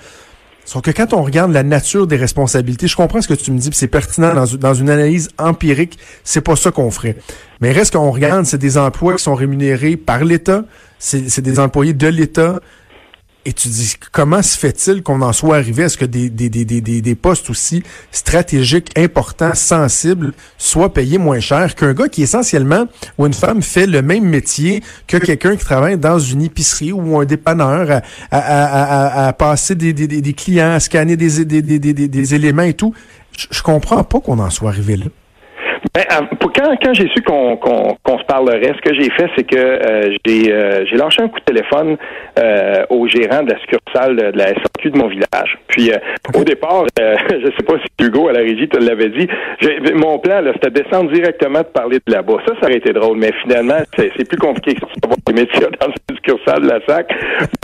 Sauf 0.64 0.82
que 0.82 0.90
quand 0.90 1.12
on 1.12 1.22
regarde 1.22 1.52
la 1.52 1.64
nature 1.64 2.06
des 2.06 2.16
responsabilités, 2.16 2.86
je 2.86 2.96
comprends 2.96 3.20
ce 3.20 3.28
que 3.28 3.34
tu 3.34 3.50
me 3.50 3.58
dis, 3.58 3.70
c'est 3.72 3.88
pertinent 3.88 4.32
dans, 4.32 4.46
dans, 4.46 4.74
une 4.74 4.90
analyse 4.90 5.30
empirique, 5.38 5.98
c'est 6.22 6.40
pas 6.40 6.54
ça 6.54 6.70
qu'on 6.70 6.90
ferait. 6.90 7.16
Mais 7.60 7.72
reste 7.72 7.94
qu'on 7.94 8.10
regarde, 8.10 8.46
c'est 8.46 8.58
des 8.58 8.78
emplois 8.78 9.16
qui 9.16 9.22
sont 9.22 9.34
rémunérés 9.34 9.96
par 9.96 10.24
l'État, 10.24 10.64
c'est 10.98 11.40
des 11.40 11.58
employés 11.58 11.94
de 11.94 12.06
l'État, 12.06 12.60
et 13.44 13.52
tu 13.52 13.68
dis, 13.68 13.94
comment 14.12 14.42
se 14.42 14.56
fait-il 14.56 15.02
qu'on 15.02 15.20
en 15.20 15.32
soit 15.32 15.56
arrivé 15.56 15.84
à 15.84 15.88
ce 15.88 15.96
que 15.96 16.04
des, 16.04 16.30
des, 16.30 16.48
des, 16.48 16.64
des, 16.64 16.80
des 16.80 17.14
postes 17.14 17.50
aussi 17.50 17.82
stratégiques, 18.12 18.96
importants, 18.96 19.54
sensibles, 19.54 20.32
soient 20.58 20.92
payés 20.92 21.18
moins 21.18 21.40
cher 21.40 21.74
qu'un 21.74 21.92
gars 21.92 22.08
qui 22.08 22.22
essentiellement, 22.22 22.86
ou 23.18 23.26
une 23.26 23.34
femme 23.34 23.62
fait 23.62 23.86
le 23.86 24.00
même 24.02 24.24
métier 24.24 24.82
que 25.06 25.16
quelqu'un 25.16 25.56
qui 25.56 25.64
travaille 25.64 25.98
dans 25.98 26.18
une 26.18 26.42
épicerie 26.42 26.92
ou 26.92 27.18
un 27.18 27.24
dépanneur 27.24 27.90
à, 27.90 28.02
à, 28.30 29.24
à, 29.24 29.26
à 29.28 29.32
passer 29.32 29.74
des, 29.74 29.92
des, 29.92 30.06
des, 30.06 30.32
clients, 30.34 30.72
à 30.72 30.80
scanner 30.80 31.16
des, 31.16 31.44
des, 31.44 31.62
des, 31.62 31.78
des, 31.78 32.08
des 32.08 32.34
éléments 32.34 32.62
et 32.62 32.74
tout. 32.74 32.94
Je, 33.36 33.46
je 33.50 33.62
comprends 33.62 34.04
pas 34.04 34.20
qu'on 34.20 34.38
en 34.38 34.50
soit 34.50 34.70
arrivé 34.70 34.96
là. 34.96 35.06
Ben, 35.94 36.04
quand, 36.54 36.76
quand 36.82 36.94
j'ai 36.94 37.08
su 37.08 37.22
qu'on 37.22 37.96
se 38.18 38.24
parlerait, 38.24 38.72
ce 38.76 38.88
que 38.88 38.94
j'ai 38.94 39.10
fait, 39.10 39.28
c'est 39.36 39.44
que 39.44 39.56
euh, 39.56 40.16
j'ai 40.24 40.52
euh, 40.52 40.84
j'ai 40.86 40.96
lâché 40.96 41.22
un 41.22 41.28
coup 41.28 41.40
de 41.40 41.44
téléphone 41.44 41.96
euh, 42.38 42.84
au 42.88 43.06
gérant 43.08 43.42
de 43.42 43.52
la 43.52 43.58
succursale 43.58 44.16
de, 44.16 44.38
la 44.38 44.48
SAQ 44.48 44.90
de 44.90 44.98
mon 44.98 45.08
village. 45.08 45.58
Puis 45.66 45.90
au 46.34 46.44
départ, 46.44 46.84
je 46.98 47.46
sais 47.46 47.64
pas 47.66 47.74
si 47.78 48.06
Hugo 48.06 48.28
à 48.28 48.32
la 48.32 48.40
régie 48.40 48.68
te 48.68 48.78
l'avait 48.78 49.10
dit, 49.10 49.26
mon 49.94 50.18
plan 50.18 50.40
c'était 50.54 50.70
de 50.70 50.82
descendre 50.82 51.10
directement 51.10 51.60
de 51.60 51.64
parler 51.64 51.98
de 52.06 52.12
là-bas. 52.12 52.36
Ça, 52.46 52.54
ça 52.60 52.66
aurait 52.66 52.78
été 52.78 52.92
drôle, 52.92 53.18
mais 53.18 53.32
finalement, 53.42 53.78
c'est 53.96 54.28
plus 54.28 54.38
compliqué 54.38 54.74
que 54.74 54.80
ça 54.80 54.86
d'avoir 55.02 55.18
des 55.26 55.32
métiers 55.32 55.66
dans 55.80 55.88
la 55.88 56.14
succursale 56.14 56.62
de 56.62 56.68
la 56.68 56.80
SAC. 56.86 57.12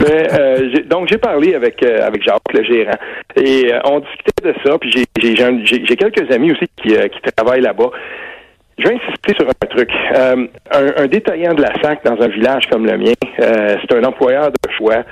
Mais, 0.01 0.83
donc 0.83 1.07
j'ai 1.09 1.17
parlé 1.17 1.55
avec 1.55 1.81
avec 1.83 2.23
Jacques, 2.23 2.53
le 2.53 2.63
gérant, 2.63 2.97
et 3.37 3.71
on 3.85 3.99
discutait 3.99 4.38
de 4.41 4.53
ça. 4.63 4.77
Puis 4.77 4.91
j'ai 4.91 5.95
quelques 5.95 6.31
amis 6.31 6.51
aussi 6.51 6.65
qui, 6.81 6.89
qui 6.89 7.31
travaillent 7.35 7.61
là-bas. 7.61 7.91
Je 8.79 8.87
vais 8.87 8.95
insister 8.95 9.33
sur 9.37 9.45
un 9.49 9.67
truc. 9.67 9.89
Euh, 10.15 10.47
un, 10.71 11.07
détaillant 11.07 11.53
de 11.53 11.61
la 11.61 11.73
SAC 11.81 12.05
dans 12.05 12.21
un 12.21 12.29
village 12.29 12.63
comme 12.71 12.85
le 12.85 12.97
mien, 12.97 13.11
euh, 13.41 13.75
c'est 13.81 13.97
un 13.97 14.03
employeur 14.05 14.51
de 14.51 14.71
choix. 14.77 15.03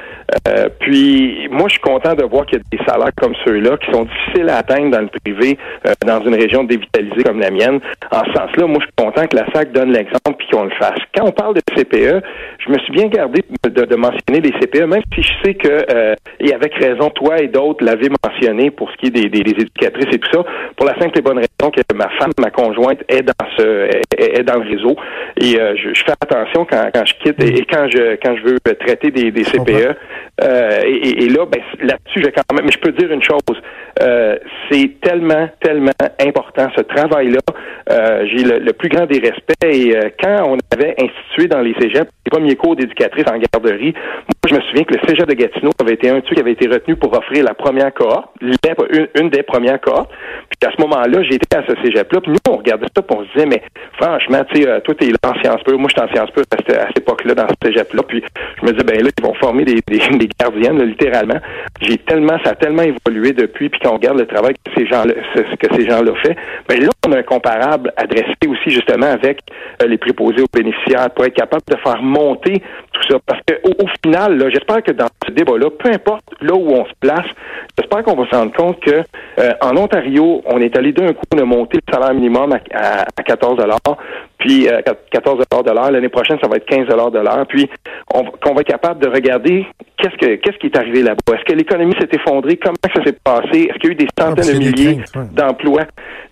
Euh, 0.48 0.70
puis 0.80 1.50
moi, 1.52 1.66
je 1.68 1.74
suis 1.74 1.82
content 1.82 2.14
de 2.14 2.24
voir 2.24 2.46
qu'il 2.46 2.60
y 2.60 2.62
a 2.62 2.78
des 2.78 2.86
salaires 2.86 3.12
comme 3.18 3.34
ceux-là 3.46 3.76
qui 3.78 3.92
sont 3.92 4.06
difficiles 4.06 4.50
à 4.50 4.58
atteindre 4.58 4.92
dans 4.92 5.02
le 5.02 5.10
privé, 5.22 5.58
dans 6.06 6.22
une 6.24 6.36
région 6.36 6.64
dévitalisée 6.64 7.24
comme 7.24 7.42
la 7.42 7.52
mienne. 7.52 7.80
En 8.12 8.24
ce 8.24 8.32
sens-là, 8.34 8.68
moi, 8.68 8.78
je 8.80 8.86
suis 8.86 9.06
content 9.06 9.28
que 9.28 9.36
la 9.36 9.46
SAC 9.54 9.74
donne 9.74 9.92
l'exemple 9.92 10.36
puis 10.38 10.48
qu'on 10.50 10.64
le 10.64 10.76
fasse. 10.80 11.00
Quand 11.14 11.26
on 11.28 11.32
parle 11.32 11.56
de 11.56 11.62
CPE, 11.76 12.24
je 12.66 12.72
me 12.72 12.78
suis 12.80 12.94
bien 12.94 13.08
gardé 13.08 13.44
de, 13.64 13.96
mentionner 13.98 14.40
les 14.40 14.52
CPE, 14.52 14.86
même 14.86 15.02
si 15.14 15.24
je 15.24 15.34
sais 15.44 15.54
que, 15.56 16.16
et 16.40 16.54
avec 16.54 16.74
raison, 16.76 17.10
toi 17.10 17.40
et 17.40 17.48
d'autres 17.48 17.84
l'avaient 17.84 18.12
mentionné 18.24 18.72
pour 18.72 18.90
ce 18.92 18.98
qui 18.98 19.08
est 19.08 19.30
des, 19.30 19.40
éducatrices 19.40 20.14
et 20.14 20.20
tout 20.20 20.30
ça, 20.32 20.44
pour 20.76 20.86
la 20.86 20.98
simple 21.00 21.18
et 21.18 21.22
bonne 21.22 21.38
raison 21.38 21.72
que 21.72 21.82
ma 21.96 22.10
femme, 22.20 22.32
ma 22.40 22.52
conjointe, 22.52 23.04
est 23.10 23.24
dans 23.24 23.34
est, 23.60 24.44
dans 24.44 24.60
le 24.60 24.70
réseau. 24.70 24.96
Et 25.40 25.60
euh, 25.60 25.76
je, 25.76 26.04
fais 26.04 26.12
attention 26.12 26.66
quand, 26.66 26.90
quand 26.94 27.06
je 27.06 27.14
quitte 27.16 27.44
et, 27.44 27.66
quand 27.66 27.88
je 27.90 28.16
quand 28.16 28.36
je 28.38 28.44
veux 28.44 28.60
traiter 28.60 29.12
des, 29.12 29.32
des 29.32 29.44
CPE. 29.44 29.96
Euh, 30.44 30.80
et, 30.84 31.30
là, 31.30 31.46
ben, 31.46 31.62
là-dessus, 31.82 32.22
je 32.24 32.30
quand 32.30 32.56
même. 32.56 32.66
Mais 32.66 32.72
je 32.72 32.80
peux 32.80 32.92
dire 32.92 33.12
une 33.12 33.24
chose. 33.24 33.62
Euh, 34.02 34.38
c'est 34.70 35.00
tellement, 35.02 35.50
tellement 35.60 35.92
important 36.22 36.68
ce 36.76 36.82
travail-là. 36.82 37.40
J'ai 38.26 38.44
le, 38.44 38.74
plus 38.74 38.90
grand 38.90 39.06
des 39.06 39.20
respects. 39.20 39.64
Et 39.64 39.96
quand 40.22 40.50
on 40.50 40.58
avait 40.72 40.96
institué 41.02 41.48
dans 41.48 41.62
les 41.62 41.74
cégeps 41.80 42.12
les 42.26 42.30
premiers 42.30 42.56
cours 42.56 42.76
d'éducatrice 42.76 43.26
en 43.32 43.38
garderie, 43.38 43.94
je 44.48 44.56
me 44.56 44.62
souviens 44.62 44.84
que 44.84 44.94
le 44.94 45.00
cégep 45.08 45.28
de 45.28 45.34
Gatineau 45.34 45.72
avait 45.80 45.94
été 45.94 46.10
un 46.10 46.22
truc 46.22 46.36
qui 46.36 46.42
avait 46.42 46.54
été 46.54 46.68
retenu 46.68 46.96
pour 46.96 47.14
offrir 47.16 47.44
la 47.44 47.54
première 47.54 47.94
cohorte, 47.94 48.30
une, 48.42 49.30
des 49.30 49.44
premières 49.44 49.80
cohortes. 49.82 50.10
Puis 50.50 50.70
à 50.70 50.76
ce 50.76 50.82
moment-là, 50.82 51.24
j'étais 51.24 51.58
à 51.58 51.64
ce 51.68 51.74
cégep-là. 51.84 52.22
Puis 52.22 52.32
nous, 52.32 52.38
on 52.50 52.58
regardait 52.58 52.88
ça, 52.96 53.02
pour 53.02 53.20
on 53.20 53.24
se 53.26 53.32
disait, 53.34 53.46
mais 53.46 53.62
franchement, 54.00 54.44
tu 54.52 54.62
sais, 54.62 54.68
euh, 54.68 54.80
toi, 54.80 54.96
t'es 54.96 55.08
là 55.08 55.18
en 55.24 55.40
sciences 55.42 55.64
peu. 55.64 55.76
Moi, 55.76 55.90
j'étais 55.90 56.02
en 56.02 56.14
sciences 56.14 56.32
peu 56.32 56.42
à 56.42 56.58
cette, 56.58 56.98
époque-là, 56.98 57.36
dans 57.36 57.48
ce 57.48 57.68
cégep-là. 57.68 58.04
Puis 58.08 58.24
je 58.62 58.66
me 58.66 58.72
disais, 58.72 58.84
ben 58.84 59.04
là, 59.04 59.10
ils 59.18 59.24
vont 59.24 59.34
former 59.36 59.66
des, 59.66 59.82
gardiennes, 60.40 60.82
littéralement. 60.84 61.40
J'ai 61.82 61.98
tellement, 61.98 62.38
ça 62.44 62.52
a 62.52 62.56
tellement 62.56 62.84
évolué 62.84 63.34
depuis. 63.34 63.70
Puis 63.70 63.80
quand 63.82 63.92
on 63.92 63.96
regarde 63.96 64.20
le 64.20 64.28
travail 64.28 64.54
que 64.54 64.72
ces 64.76 64.88
gens-là, 64.88 65.14
que 65.34 65.76
ces 65.76 65.90
gens-là 65.90 66.14
fait, 66.24 66.36
ben 66.70 66.80
là, 66.80 66.90
on 67.06 67.12
a 67.12 67.18
un 67.18 67.24
comparable 67.24 67.92
adressé 67.98 68.36
aussi 68.48 68.70
justement 68.70 69.08
avec 69.08 69.40
euh, 69.82 69.88
les 69.88 69.98
préposés 69.98 70.42
aux 70.42 70.58
bénéficiaires 70.58 71.10
pour 71.12 71.26
être 71.26 71.36
capable 71.36 71.64
de 71.68 71.76
faire 71.78 72.02
monter 72.02 72.62
Parce 73.26 73.42
que 73.46 73.54
au, 73.64 73.88
final, 74.04 74.50
j'espère 74.52 74.84
que 74.84 74.92
dans 74.92 75.08
ce 75.26 75.32
débat-là, 75.32 75.70
peu 75.72 75.90
importe 75.90 76.24
là 76.42 76.54
où 76.54 76.72
on 76.72 76.86
se 76.86 76.94
place, 77.00 77.26
j'espère 77.78 78.04
qu'on 78.04 78.16
va 78.16 78.30
se 78.30 78.36
rendre 78.36 78.54
compte 78.54 78.80
que 78.80 79.04
euh, 79.40 79.52
en 79.62 79.76
Ontario, 79.78 80.42
on 80.46 80.60
est 80.60 80.76
allé 80.78 80.92
d'un 80.92 81.14
coup 81.14 81.26
de 81.36 81.44
monter 81.44 81.80
le 81.86 81.94
salaire 81.94 82.14
minimum 82.14 82.54
à, 82.74 83.02
à, 83.02 83.24
14 83.24 83.60
puis 84.48 84.68
14 85.12 85.40
euh, 85.40 85.64
de 85.64 85.72
l'heure. 85.72 85.92
L'année 85.92 86.10
prochaine, 86.10 86.38
ça 86.42 86.48
va 86.48 86.56
être 86.56 86.66
15 86.66 86.88
de 86.88 87.20
l'heure. 87.20 87.46
Puis 87.48 87.70
on, 88.14 88.24
qu'on 88.24 88.54
va 88.54 88.62
être 88.62 88.68
capable 88.68 89.02
de 89.04 89.10
regarder 89.10 89.66
qu'est-ce 89.98 90.16
que 90.16 90.36
qu'est-ce 90.36 90.58
qui 90.58 90.68
est 90.68 90.78
arrivé 90.78 91.04
là-bas. 91.04 91.36
Est-ce 91.36 91.44
que 91.44 91.54
l'économie 91.54 91.96
s'est 92.00 92.10
effondrée? 92.14 92.58
Comment 92.58 92.76
ça 92.84 93.04
s'est 93.04 93.18
passé? 93.24 93.70
Est-ce 93.70 93.78
qu'il 93.80 93.86
y 93.86 93.88
a 93.90 93.92
eu 93.92 93.96
des 93.96 94.08
centaines 94.18 94.54
de 94.54 94.60
milliers 94.60 95.00
d'emplois 95.34 95.84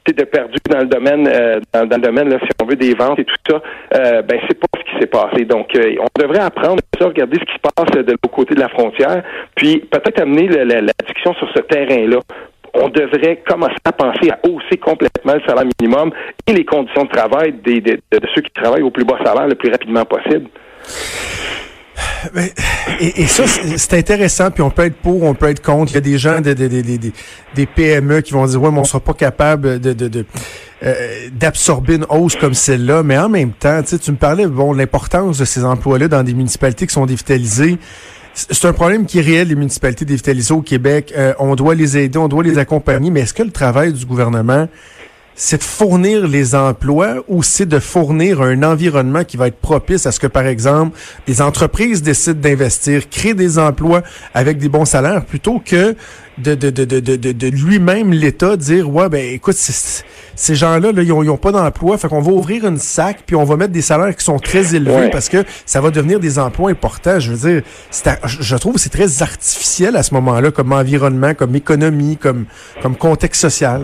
de 0.08 0.24
perdus 0.24 0.60
dans 0.70 0.80
le 0.80 0.86
domaine 0.86 1.28
euh, 1.28 1.60
dans, 1.74 1.82
le 1.82 2.02
domaine, 2.02 2.30
là, 2.30 2.38
si 2.40 2.50
on 2.62 2.66
veut, 2.66 2.76
des 2.76 2.94
ventes 2.94 3.20
et 3.20 3.26
tout 3.26 3.36
ça? 3.50 3.62
Euh, 3.96 4.22
ben 4.22 4.40
c'est 4.48 4.60
pas 4.60 4.68
ce 4.78 4.92
qui 4.92 5.00
s'est 5.00 5.08
passé. 5.08 5.46
Donc, 5.46 5.72
on 5.76 6.22
devrait 6.22 6.40
apprendre 6.40 6.82
ça, 7.00 7.08
regarder 7.08 7.38
ce 7.40 7.46
qui 7.46 7.54
se 7.54 7.74
passe 7.76 7.92
de 7.92 8.12
l'autre 8.12 8.32
côté 8.32 8.56
de 8.56 8.60
la 8.60 8.70
frontière, 8.70 9.24
puis 9.56 9.80
peut-être 9.80 10.22
amener 10.22 10.48
la 10.48 10.82
discussion 11.06 11.34
sur 11.34 11.50
ce 11.54 11.60
terrain-là 11.62 12.20
on 12.76 12.90
devrait 12.90 13.42
commencer 13.48 13.76
à 13.84 13.92
penser 13.92 14.30
à 14.30 14.40
hausser 14.48 14.78
complètement 14.78 15.34
le 15.34 15.42
salaire 15.48 15.66
minimum 15.80 16.12
et 16.48 16.54
les 16.54 16.66
conditions 16.66 17.06
de 17.06 17.10
travail 17.10 17.54
des, 17.64 17.82
de, 17.82 18.00
ceux 18.34 18.42
qui 18.42 18.52
travaillent 18.52 18.84
au 18.84 18.92
plus 18.92 19.06
bas 19.06 19.18
salaire 19.24 19.48
le 19.48 19.56
plus 19.56 19.72
rapidement 19.72 20.06
possible. 20.06 20.48
Et, 23.00 23.26
ça, 23.28 23.46
c'est 23.48 23.94
intéressant, 23.94 24.52
puis 24.52 24.62
on 24.62 24.70
peut 24.70 24.86
être 24.86 24.98
pour, 24.98 25.24
on 25.24 25.34
peut 25.34 25.50
être 25.50 25.62
contre. 25.62 25.92
Il 25.92 25.96
y 25.96 25.98
a 25.98 26.02
des 26.02 26.18
gens, 26.18 26.42
des 26.42 27.66
PME 27.66 28.22
qui 28.22 28.34
vont 28.34 28.46
dire, 28.46 28.62
ouais, 28.62 28.72
mais 28.72 28.80
on 28.80 28.84
sera 28.84 29.00
pas 29.00 29.14
capable 29.14 29.80
de, 29.80 30.26
euh, 30.84 30.94
d'absorber 31.32 31.96
une 31.96 32.06
hausse 32.10 32.36
comme 32.36 32.54
celle-là. 32.54 33.04
Mais 33.04 33.18
en 33.18 33.30
même 33.30 33.52
temps, 33.52 33.82
tu 33.84 34.12
me 34.12 34.18
parlais, 34.18 34.48
bon, 34.48 34.74
l'importance 34.74 35.38
de 35.38 35.46
ces 35.46 35.64
emplois-là 35.64 36.08
dans 36.08 36.24
des 36.24 36.34
municipalités 36.34 36.88
qui 36.88 36.94
sont 36.94 37.06
dévitalisées 37.06 37.78
C'est 38.36 38.66
un 38.66 38.74
problème 38.74 39.06
qui 39.06 39.20
est 39.20 39.22
réel, 39.22 39.48
les 39.48 39.56
municipalités 39.56 40.04
dévitalisées 40.04 40.54
au 40.54 40.62
Québec. 40.62 41.14
Euh, 41.16 41.34
on 41.40 41.56
doit 41.56 41.74
les 41.74 41.98
aider, 41.98 42.18
on 42.18 42.28
doit 42.28 42.44
les 42.44 42.58
accompagner, 42.58 43.10
mais 43.10 43.22
est-ce 43.22 43.34
que 43.34 43.44
le 43.44 43.52
travail 43.52 43.94
du 43.94 44.06
gouvernement, 44.06 44.68
c'est 45.36 45.60
de 45.60 45.64
fournir 45.64 46.28
les 46.28 46.54
emplois 46.54 47.24
ou 47.30 47.44
c'est 47.44 47.66
de 47.66 47.80
fournir 47.80 48.42
un 48.42 48.62
environnement 48.64 49.24
qui 49.24 49.38
va 49.38 49.48
être 49.48 49.60
propice 49.60 50.06
à 50.06 50.12
ce 50.12 50.20
que, 50.20 50.28
par 50.28 50.48
exemple, 50.48 50.98
des 51.28 51.42
entreprises 51.42 52.02
décident 52.02 52.40
d'investir, 52.40 53.10
créer 53.10 53.36
des 53.36 53.58
emplois 53.58 54.04
avec 54.34 54.58
des 54.58 54.68
bons 54.68 54.86
salaires 54.86 55.24
plutôt 55.24 55.60
que 55.60 55.96
de, 56.38 56.56
de, 56.56 56.70
de, 56.70 56.84
de, 56.84 57.00
de, 57.00 57.32
de 57.32 57.48
lui-même, 57.48 58.12
l'État, 58.12 58.58
dire, 58.58 58.90
ouais, 58.94 59.08
ben 59.08 59.34
écoute, 59.34 59.56
ces 60.36 60.56
gens-là, 60.56 60.92
là, 60.92 61.02
ils 61.02 61.10
n'ont 61.10 61.38
pas 61.38 61.52
d'emploi, 61.52 61.98
fait 61.98 62.08
qu'on 62.08 62.22
va 62.22 62.32
ouvrir 62.32 62.66
une 62.66 62.78
sac, 62.78 63.20
puis 63.26 63.36
on 63.36 63.44
va 63.44 63.56
mettre 63.56 63.72
des 63.72 63.82
salaires 63.82 64.16
qui 64.16 64.24
sont 64.24 64.38
très 64.38 64.76
élevés 64.76 65.10
parce 65.12 65.30
que 65.30 65.38
ça 65.66 65.82
va 65.82 65.92
devenir 65.92 66.20
des 66.20 66.40
emplois 66.40 66.70
importants. 66.70 67.20
Je 67.20 67.32
veux 67.32 67.50
dire, 67.50 67.64
je 68.26 68.56
trouve 68.58 68.74
que 68.74 68.80
c'est 68.80 68.90
très 68.90 69.22
artificiel 69.22 69.96
à 69.96 70.04
ce 70.04 70.14
moment-là, 70.14 70.52
comme 70.52 70.74
environnement, 70.74 71.34
comme 71.34 71.56
économie, 71.56 72.18
comme, 72.18 72.46
comme 72.82 72.96
contexte 72.96 73.42
social. 73.42 73.84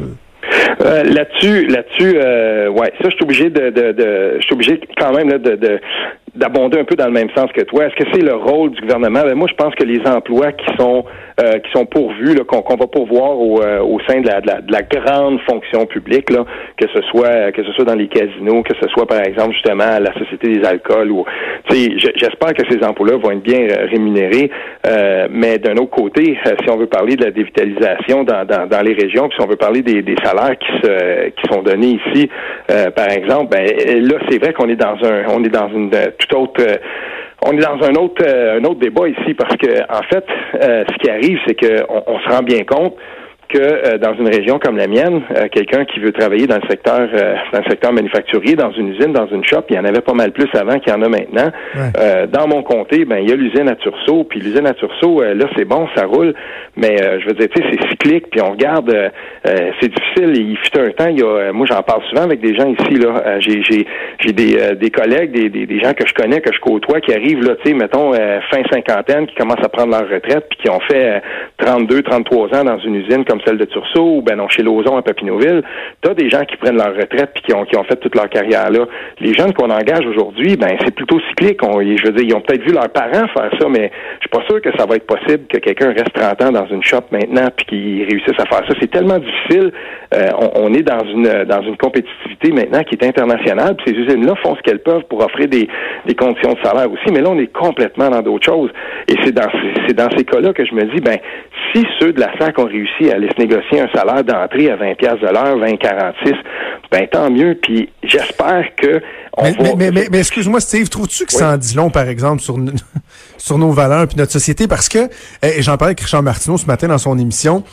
Euh, 0.83 1.03
là-dessus, 1.03 1.67
là-dessus, 1.67 2.17
euh, 2.17 2.69
ouais, 2.69 2.91
ça, 3.01 3.09
je 3.09 3.15
suis 3.15 3.23
obligé 3.23 3.49
de, 3.49 3.69
de, 3.69 3.91
de 3.91 4.37
je 4.39 4.43
suis 4.43 4.53
obligé 4.53 4.79
quand 4.97 5.13
même 5.13 5.29
là, 5.29 5.37
de, 5.37 5.55
de 5.55 5.79
d'abonder 6.35 6.79
un 6.79 6.85
peu 6.85 6.95
dans 6.95 7.07
le 7.07 7.11
même 7.11 7.29
sens 7.35 7.51
que 7.51 7.61
toi. 7.61 7.85
Est-ce 7.85 7.95
que 7.95 8.09
c'est 8.13 8.21
le 8.21 8.35
rôle 8.35 8.71
du 8.71 8.81
gouvernement? 8.81 9.21
Ben, 9.23 9.35
moi, 9.35 9.47
je 9.49 9.55
pense 9.55 9.75
que 9.75 9.83
les 9.83 10.01
emplois 10.07 10.51
qui 10.53 10.65
sont 10.77 11.03
euh, 11.41 11.59
qui 11.59 11.71
sont 11.71 11.85
pourvus, 11.85 12.35
qu'on 12.45 12.75
va 12.75 12.87
pourvoir 12.87 13.39
au, 13.39 13.61
euh, 13.61 13.81
au 13.81 13.99
sein 14.01 14.21
de 14.21 14.27
la, 14.27 14.41
de 14.41 14.47
la, 14.47 14.61
de, 14.61 14.71
la, 14.71 14.81
grande 14.83 15.39
fonction 15.49 15.85
publique, 15.85 16.29
là, 16.29 16.45
que 16.77 16.87
ce 16.93 17.01
soit 17.03 17.51
que 17.51 17.63
ce 17.63 17.71
soit 17.71 17.85
dans 17.85 17.95
les 17.95 18.07
casinos, 18.07 18.63
que 18.63 18.75
ce 18.81 18.87
soit 18.89 19.07
par 19.07 19.21
exemple 19.21 19.53
justement 19.53 19.85
à 19.85 19.99
la 19.99 20.13
Société 20.13 20.49
des 20.49 20.65
alcools 20.65 21.09
ou 21.09 21.25
j'espère 21.69 22.53
que 22.53 22.63
ces 22.69 22.83
emplois-là 22.85 23.17
vont 23.17 23.31
être 23.31 23.41
bien 23.41 23.61
euh, 23.61 23.87
rémunérés. 23.89 24.51
mais 25.31 25.57
d'un 25.57 25.75
autre 25.77 25.91
côté, 25.91 26.37
si 26.45 26.69
on 26.69 26.77
veut 26.77 26.87
parler 26.87 27.15
de 27.15 27.25
la 27.25 27.31
dévitalisation 27.31 28.23
dans, 28.23 28.45
dans, 28.45 28.67
dans 28.67 28.81
les 28.81 28.93
régions, 28.93 29.27
puis 29.29 29.37
si 29.37 29.43
on 29.43 29.47
veut 29.47 29.55
parler 29.55 29.81
des, 29.81 30.01
des 30.01 30.15
salaires 30.23 30.57
qui 30.59 30.71
se 30.83 31.29
qui 31.29 31.53
sont 31.53 31.61
donnés 31.61 31.99
ici, 32.05 32.29
par 32.67 33.09
exemple, 33.09 33.55
ben 33.55 33.65
là 33.65 34.17
c'est 34.29 34.37
vrai 34.37 34.53
qu'on 34.53 34.69
est 34.69 34.75
dans 34.75 34.97
un 35.03 35.23
on 35.29 35.43
est 35.43 35.49
dans 35.49 35.69
une 35.69 35.89
autre 36.33 36.63
on 37.43 37.53
est 37.53 37.61
dans 37.61 37.81
un 37.83 37.95
autre 37.95 38.23
euh, 38.25 38.59
un 38.59 38.63
autre 38.63 38.79
débat 38.79 39.07
ici 39.07 39.33
parce 39.33 39.55
que 39.57 39.81
en 39.89 40.03
fait, 40.03 40.25
euh, 40.61 40.83
ce 40.87 40.97
qui 40.97 41.09
arrive, 41.09 41.39
c'est 41.47 41.55
qu'on 41.55 42.03
on 42.05 42.19
se 42.19 42.29
rend 42.29 42.43
bien 42.43 42.63
compte 42.63 42.95
que 43.51 43.59
euh, 43.59 43.97
dans 43.97 44.13
une 44.13 44.27
région 44.27 44.59
comme 44.59 44.77
la 44.77 44.87
mienne, 44.87 45.21
euh, 45.35 45.47
quelqu'un 45.51 45.85
qui 45.85 45.99
veut 45.99 46.11
travailler 46.11 46.47
dans 46.47 46.55
le 46.55 46.67
secteur 46.69 46.99
euh, 47.13 47.35
dans 47.51 47.59
le 47.59 47.69
secteur 47.69 47.91
manufacturier, 47.91 48.55
dans 48.55 48.71
une 48.71 48.89
usine, 48.89 49.13
dans 49.13 49.27
une 49.27 49.43
shop, 49.45 49.63
il 49.69 49.75
y 49.75 49.79
en 49.79 49.85
avait 49.85 50.01
pas 50.01 50.13
mal 50.13 50.31
plus 50.31 50.47
avant 50.53 50.79
qu'il 50.79 50.91
y 50.91 50.95
en 50.95 51.01
a 51.01 51.09
maintenant. 51.09 51.51
dans 52.31 52.47
mon 52.47 52.63
comté, 52.63 53.05
ben 53.05 53.17
il 53.17 53.29
y 53.29 53.33
a 53.33 53.35
l'usine 53.35 53.67
à 53.67 53.75
Turceau, 53.75 54.23
puis 54.23 54.39
l'usine 54.39 54.65
à 54.65 54.73
Turceau, 54.73 55.21
là 55.21 55.45
c'est 55.55 55.65
bon, 55.65 55.87
ça 55.95 56.05
roule, 56.05 56.33
mais 56.77 56.97
je 57.19 57.27
veux 57.27 57.33
dire, 57.33 57.47
tu 57.53 57.61
sais, 57.61 57.69
c'est 57.71 57.89
cyclique, 57.89 58.29
puis 58.31 58.41
on 58.41 58.51
regarde, 58.51 59.11
c'est 59.43 59.89
difficile. 59.89 60.37
Il 60.37 60.57
fut 60.57 60.79
un 60.79 60.89
temps, 60.91 61.09
il 61.09 61.19
y 61.19 61.23
a, 61.23 61.51
moi 61.51 61.65
j'en 61.69 61.81
parle 61.81 62.03
souvent 62.09 62.23
avec 62.23 62.39
des 62.41 62.55
gens 62.55 62.67
ici 62.67 62.95
là, 62.95 63.39
j'ai 63.39 63.61
j'ai 63.63 63.85
j'ai 64.19 64.33
des, 64.33 64.75
des 64.75 64.89
collègues, 64.89 65.31
des, 65.31 65.49
des, 65.49 65.65
des, 65.65 65.79
gens 65.79 65.93
que 65.93 66.07
je 66.07 66.13
connais, 66.13 66.41
que 66.41 66.53
je 66.53 66.59
côtoie, 66.59 67.01
qui 67.01 67.13
arrivent 67.13 67.43
là, 67.43 67.55
tu 67.55 67.71
sais, 67.71 67.75
mettons 67.75 68.13
fin 68.13 68.63
cinquantaine, 68.71 69.27
qui 69.27 69.35
commencent 69.35 69.63
à 69.63 69.69
prendre 69.69 69.91
leur 69.91 70.09
retraite, 70.09 70.45
puis 70.49 70.59
qui 70.63 70.69
ont 70.69 70.79
fait 70.81 71.21
32, 71.57 72.01
33 72.03 72.55
ans 72.55 72.63
dans 72.63 72.79
une 72.79 72.95
usine 72.95 73.25
comme 73.25 73.40
celle 73.45 73.57
de 73.57 73.65
Tursault 73.65 74.17
ou 74.17 74.21
ben 74.21 74.35
non, 74.35 74.47
chez 74.49 74.63
Lauson 74.63 74.97
à 74.97 75.01
Papineauville, 75.01 75.63
tu 76.01 76.09
as 76.09 76.13
des 76.13 76.29
gens 76.29 76.43
qui 76.45 76.57
prennent 76.57 76.77
leur 76.77 76.95
retraite 76.95 77.31
puis 77.33 77.43
qui 77.43 77.55
ont, 77.55 77.83
fait 77.83 77.95
toute 77.97 78.15
leur 78.15 78.29
carrière 78.29 78.69
là. 78.69 78.85
Les 79.19 79.33
jeunes 79.33 79.53
qu'on 79.53 79.69
engage 79.69 80.05
aujourd'hui, 80.05 80.55
ben 80.55 80.75
c'est 80.83 80.93
plutôt 80.93 81.19
cyclique. 81.29 81.59
On, 81.63 81.81
je 81.81 82.05
veux 82.05 82.13
dire, 82.13 82.25
ils 82.25 82.35
ont 82.35 82.41
peut-être 82.41 82.63
vu 82.63 82.73
leurs 82.73 82.89
parents 82.89 83.27
faire 83.27 83.51
ça, 83.59 83.67
mais 83.69 83.91
je 84.19 84.27
suis 84.27 84.29
pas 84.29 84.43
sûr 84.47 84.61
que 84.61 84.69
ça 84.77 84.85
va 84.85 84.95
être 84.95 85.07
possible 85.07 85.47
que 85.47 85.57
quelqu'un 85.57 85.93
reste 85.93 86.13
30 86.13 86.41
ans 86.43 86.51
dans 86.51 86.67
une 86.67 86.83
shop 86.83 87.03
maintenant 87.11 87.47
puis 87.55 87.65
qu'il 87.65 88.03
réussisse 88.03 88.39
à 88.39 88.45
faire 88.45 88.65
ça. 88.67 88.73
C'est 88.79 88.91
tellement 88.91 89.19
difficile. 89.19 89.71
Euh, 90.13 90.29
on, 90.55 90.73
est 90.73 90.83
dans 90.83 91.05
une 91.05 91.45
dans 91.45 91.61
une 91.61 91.77
compétitivité 91.77 92.51
maintenant 92.51 92.83
qui 92.83 92.95
est 92.95 93.05
internationale. 93.05 93.75
Puis 93.77 93.93
ces 93.93 94.01
usines-là 94.01 94.35
font 94.43 94.55
ce 94.57 94.61
qu'elles 94.61 94.81
peuvent 94.81 95.03
pour 95.09 95.23
offrir 95.23 95.47
des, 95.47 95.69
des 96.05 96.15
conditions 96.15 96.51
de 96.51 96.59
salaire 96.61 96.91
aussi, 96.91 97.13
mais 97.13 97.21
là 97.21 97.29
on 97.29 97.39
est 97.39 97.51
complètement 97.51 98.09
dans 98.09 98.21
d'autres 98.21 98.45
choses. 98.45 98.71
Et 99.07 99.15
c'est 99.23 99.31
dans 99.31 99.49
c'est 99.87 99.93
dans 99.93 100.09
ces 100.17 100.25
cas-là 100.25 100.51
que 100.51 100.65
je 100.65 100.73
me 100.73 100.83
dis, 100.93 100.99
ben 101.01 101.17
si 101.73 101.85
ceux 101.99 102.11
de 102.11 102.19
la 102.19 102.37
SAC 102.37 102.59
ont 102.59 102.65
réussi 102.65 103.09
à 103.09 103.15
aller 103.15 103.29
se 103.29 103.41
négocier 103.41 103.79
un 103.79 103.87
salaire 103.93 104.23
d'entrée 104.25 104.69
à 104.69 104.75
20 104.75 104.95
pièces 104.95 105.19
de 105.21 105.27
l'heure, 105.27 105.57
20,46, 105.57 106.35
ben 106.91 107.07
tant 107.07 107.31
mieux. 107.31 107.57
Puis 107.61 107.89
j'espère 108.03 108.65
que 108.75 109.01
on 109.37 109.43
mais, 109.43 109.51
va... 109.51 109.75
mais, 109.77 109.91
mais, 109.91 110.07
mais, 110.11 110.19
excuse-moi, 110.19 110.59
Steve, 110.59 110.89
trouves-tu 110.89 111.25
que 111.25 111.31
ça 111.31 111.53
en 111.53 111.57
dit 111.57 111.75
long, 111.75 111.89
par 111.89 112.09
exemple, 112.09 112.41
sur, 112.41 112.57
sur 113.41 113.57
nos 113.57 113.71
valeurs 113.71 114.07
puis 114.07 114.17
notre 114.17 114.31
société? 114.31 114.67
Parce 114.67 114.87
que, 114.87 115.09
et 115.41 115.61
j'en 115.61 115.77
parlais 115.77 115.91
avec 115.91 116.01
Richard 116.01 116.23
Martineau 116.23 116.57
ce 116.57 116.65
matin 116.65 116.87
dans 116.87 116.97
son 116.97 117.17
émission, 117.17 117.63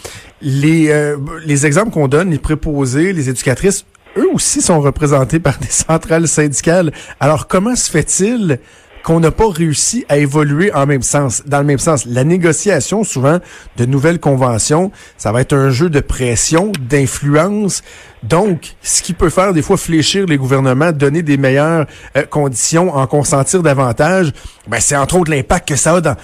les, 0.41 0.91
euh, 0.91 1.17
les 1.45 1.67
exemples 1.67 1.91
qu'on 1.91 2.09
donne, 2.09 2.31
les 2.31 2.39
préposés, 2.39 3.13
les 3.13 3.29
éducatrices, 3.29 3.85
eux 4.17 4.29
aussi 4.33 4.63
sont 4.63 4.81
représentés 4.81 5.39
par 5.39 5.59
des 5.59 5.69
centrales 5.69 6.27
syndicales. 6.27 6.93
Alors, 7.21 7.47
comment 7.47 7.77
se 7.77 7.91
fait-il 7.91 8.59
qu'on 9.05 9.21
n'a 9.21 9.31
pas 9.31 9.49
réussi 9.49 10.05
à 10.09 10.19
évoluer 10.19 10.73
en 10.73 10.87
même 10.87 11.03
sens, 11.03 11.43
dans 11.47 11.59
le 11.59 11.65
même 11.65 11.79
sens? 11.79 12.05
La 12.07 12.25
négociation, 12.25 13.05
souvent, 13.05 13.39
de 13.77 13.85
nouvelles 13.85 14.21
conventions, 14.21 14.91
ça 15.17 15.33
va 15.33 15.43
être 15.43 15.55
un 15.55 15.71
jeu 15.71 15.91
de 15.91 16.01
pression, 16.01 16.73
d'influence, 16.81 17.83
donc, 18.23 18.75
ce 18.83 19.03
qui 19.03 19.13
peut 19.13 19.31
faire 19.31 19.53
des 19.53 19.63
fois 19.63 19.77
fléchir 19.77 20.27
les 20.27 20.37
gouvernements, 20.37 20.93
donner 20.93 21.23
des 21.23 21.37
meilleures 21.37 21.87
euh, 22.17 22.25
conditions, 22.25 22.95
en 22.95 23.07
consentir 23.07 23.63
davantage, 23.63 24.33
ben, 24.67 24.81
c'est 24.81 24.97
entre 24.97 25.19
autres 25.19 25.31
l'impact 25.31 25.69
que 25.69 25.77
ça 25.77 25.95
a 25.95 26.01
dans, 26.01 26.17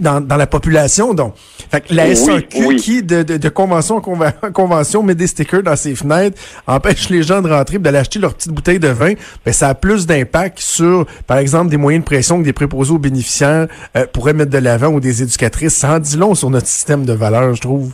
dans, 0.00 0.20
dans, 0.20 0.36
la 0.36 0.46
population. 0.46 1.14
Donc, 1.14 1.34
fait 1.70 1.80
que 1.80 1.94
la 1.94 2.14
SAQ 2.14 2.76
qui, 2.76 3.02
de, 3.02 3.22
de, 3.22 3.48
convention 3.48 3.96
en 3.96 4.50
convention, 4.52 5.02
met 5.02 5.14
des 5.14 5.26
stickers 5.26 5.62
dans 5.62 5.76
ses 5.76 5.94
fenêtres, 5.94 6.38
empêche 6.66 7.08
les 7.08 7.22
gens 7.22 7.40
de 7.40 7.48
rentrer 7.48 7.78
d'aller 7.78 7.98
acheter 7.98 8.18
leur 8.18 8.34
petite 8.34 8.52
bouteille 8.52 8.80
de 8.80 8.88
vin, 8.88 9.14
ben, 9.44 9.52
ça 9.52 9.68
a 9.68 9.74
plus 9.74 10.06
d'impact 10.06 10.58
sur, 10.58 11.06
par 11.26 11.38
exemple, 11.38 11.70
des 11.70 11.76
moyens 11.76 12.04
de 12.04 12.06
pression 12.06 12.38
que 12.38 12.44
des 12.44 12.52
préposés 12.52 12.92
aux 12.92 12.98
bénéficiaires 12.98 13.68
euh, 13.96 14.06
pourraient 14.12 14.32
mettre 14.34 14.50
de 14.50 14.58
l'avant 14.58 14.88
ou 14.88 15.00
des 15.00 15.22
éducatrices. 15.22 15.76
Ça 15.76 15.94
en 15.94 15.98
dit 15.98 16.16
long 16.16 16.34
sur 16.34 16.50
notre 16.50 16.66
système 16.66 17.04
de 17.04 17.12
valeurs, 17.12 17.54
je 17.54 17.60
trouve. 17.60 17.92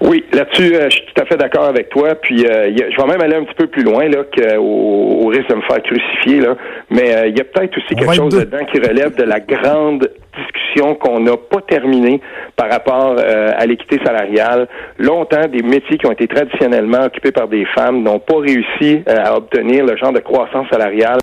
Oui, 0.00 0.24
là-dessus, 0.32 0.76
euh, 0.76 0.88
je 0.90 0.96
suis 0.96 1.06
tout 1.06 1.22
à 1.22 1.26
fait 1.26 1.36
d'accord 1.36 1.64
avec 1.64 1.88
toi. 1.88 2.14
Puis, 2.14 2.46
euh, 2.46 2.70
je 2.72 2.96
vais 2.96 3.08
même 3.08 3.20
aller 3.20 3.34
un 3.34 3.44
petit 3.44 3.54
peu 3.54 3.66
plus 3.66 3.82
loin 3.82 4.08
là, 4.08 4.22
qu'au 4.24 4.62
au 4.62 5.26
risque 5.26 5.48
de 5.48 5.56
me 5.56 5.62
faire 5.62 5.82
crucifier. 5.82 6.40
Là. 6.40 6.56
Mais 6.90 7.14
euh, 7.14 7.26
il 7.26 7.36
y 7.36 7.40
a 7.40 7.44
peut-être 7.44 7.76
aussi 7.76 7.96
quelque 7.96 8.14
chose 8.14 8.34
dedans 8.34 8.64
qui 8.72 8.78
relève 8.78 9.16
de 9.16 9.24
la 9.24 9.40
grande 9.40 10.08
discussion 10.36 10.94
qu'on 10.94 11.18
n'a 11.18 11.36
pas 11.36 11.60
terminée 11.62 12.20
par 12.54 12.70
rapport 12.70 13.16
à 13.18 13.66
l'équité 13.66 13.98
salariale. 14.04 14.68
Longtemps, 14.98 15.48
des 15.48 15.62
métiers 15.62 15.98
qui 15.98 16.06
ont 16.06 16.12
été 16.12 16.28
traditionnellement 16.28 17.02
occupés 17.06 17.32
par 17.32 17.48
des 17.48 17.64
femmes 17.74 18.04
n'ont 18.04 18.20
pas 18.20 18.38
réussi 18.38 19.02
à 19.08 19.36
obtenir 19.36 19.84
le 19.84 19.96
genre 19.96 20.12
de 20.12 20.20
croissance 20.20 20.68
salariale 20.70 21.18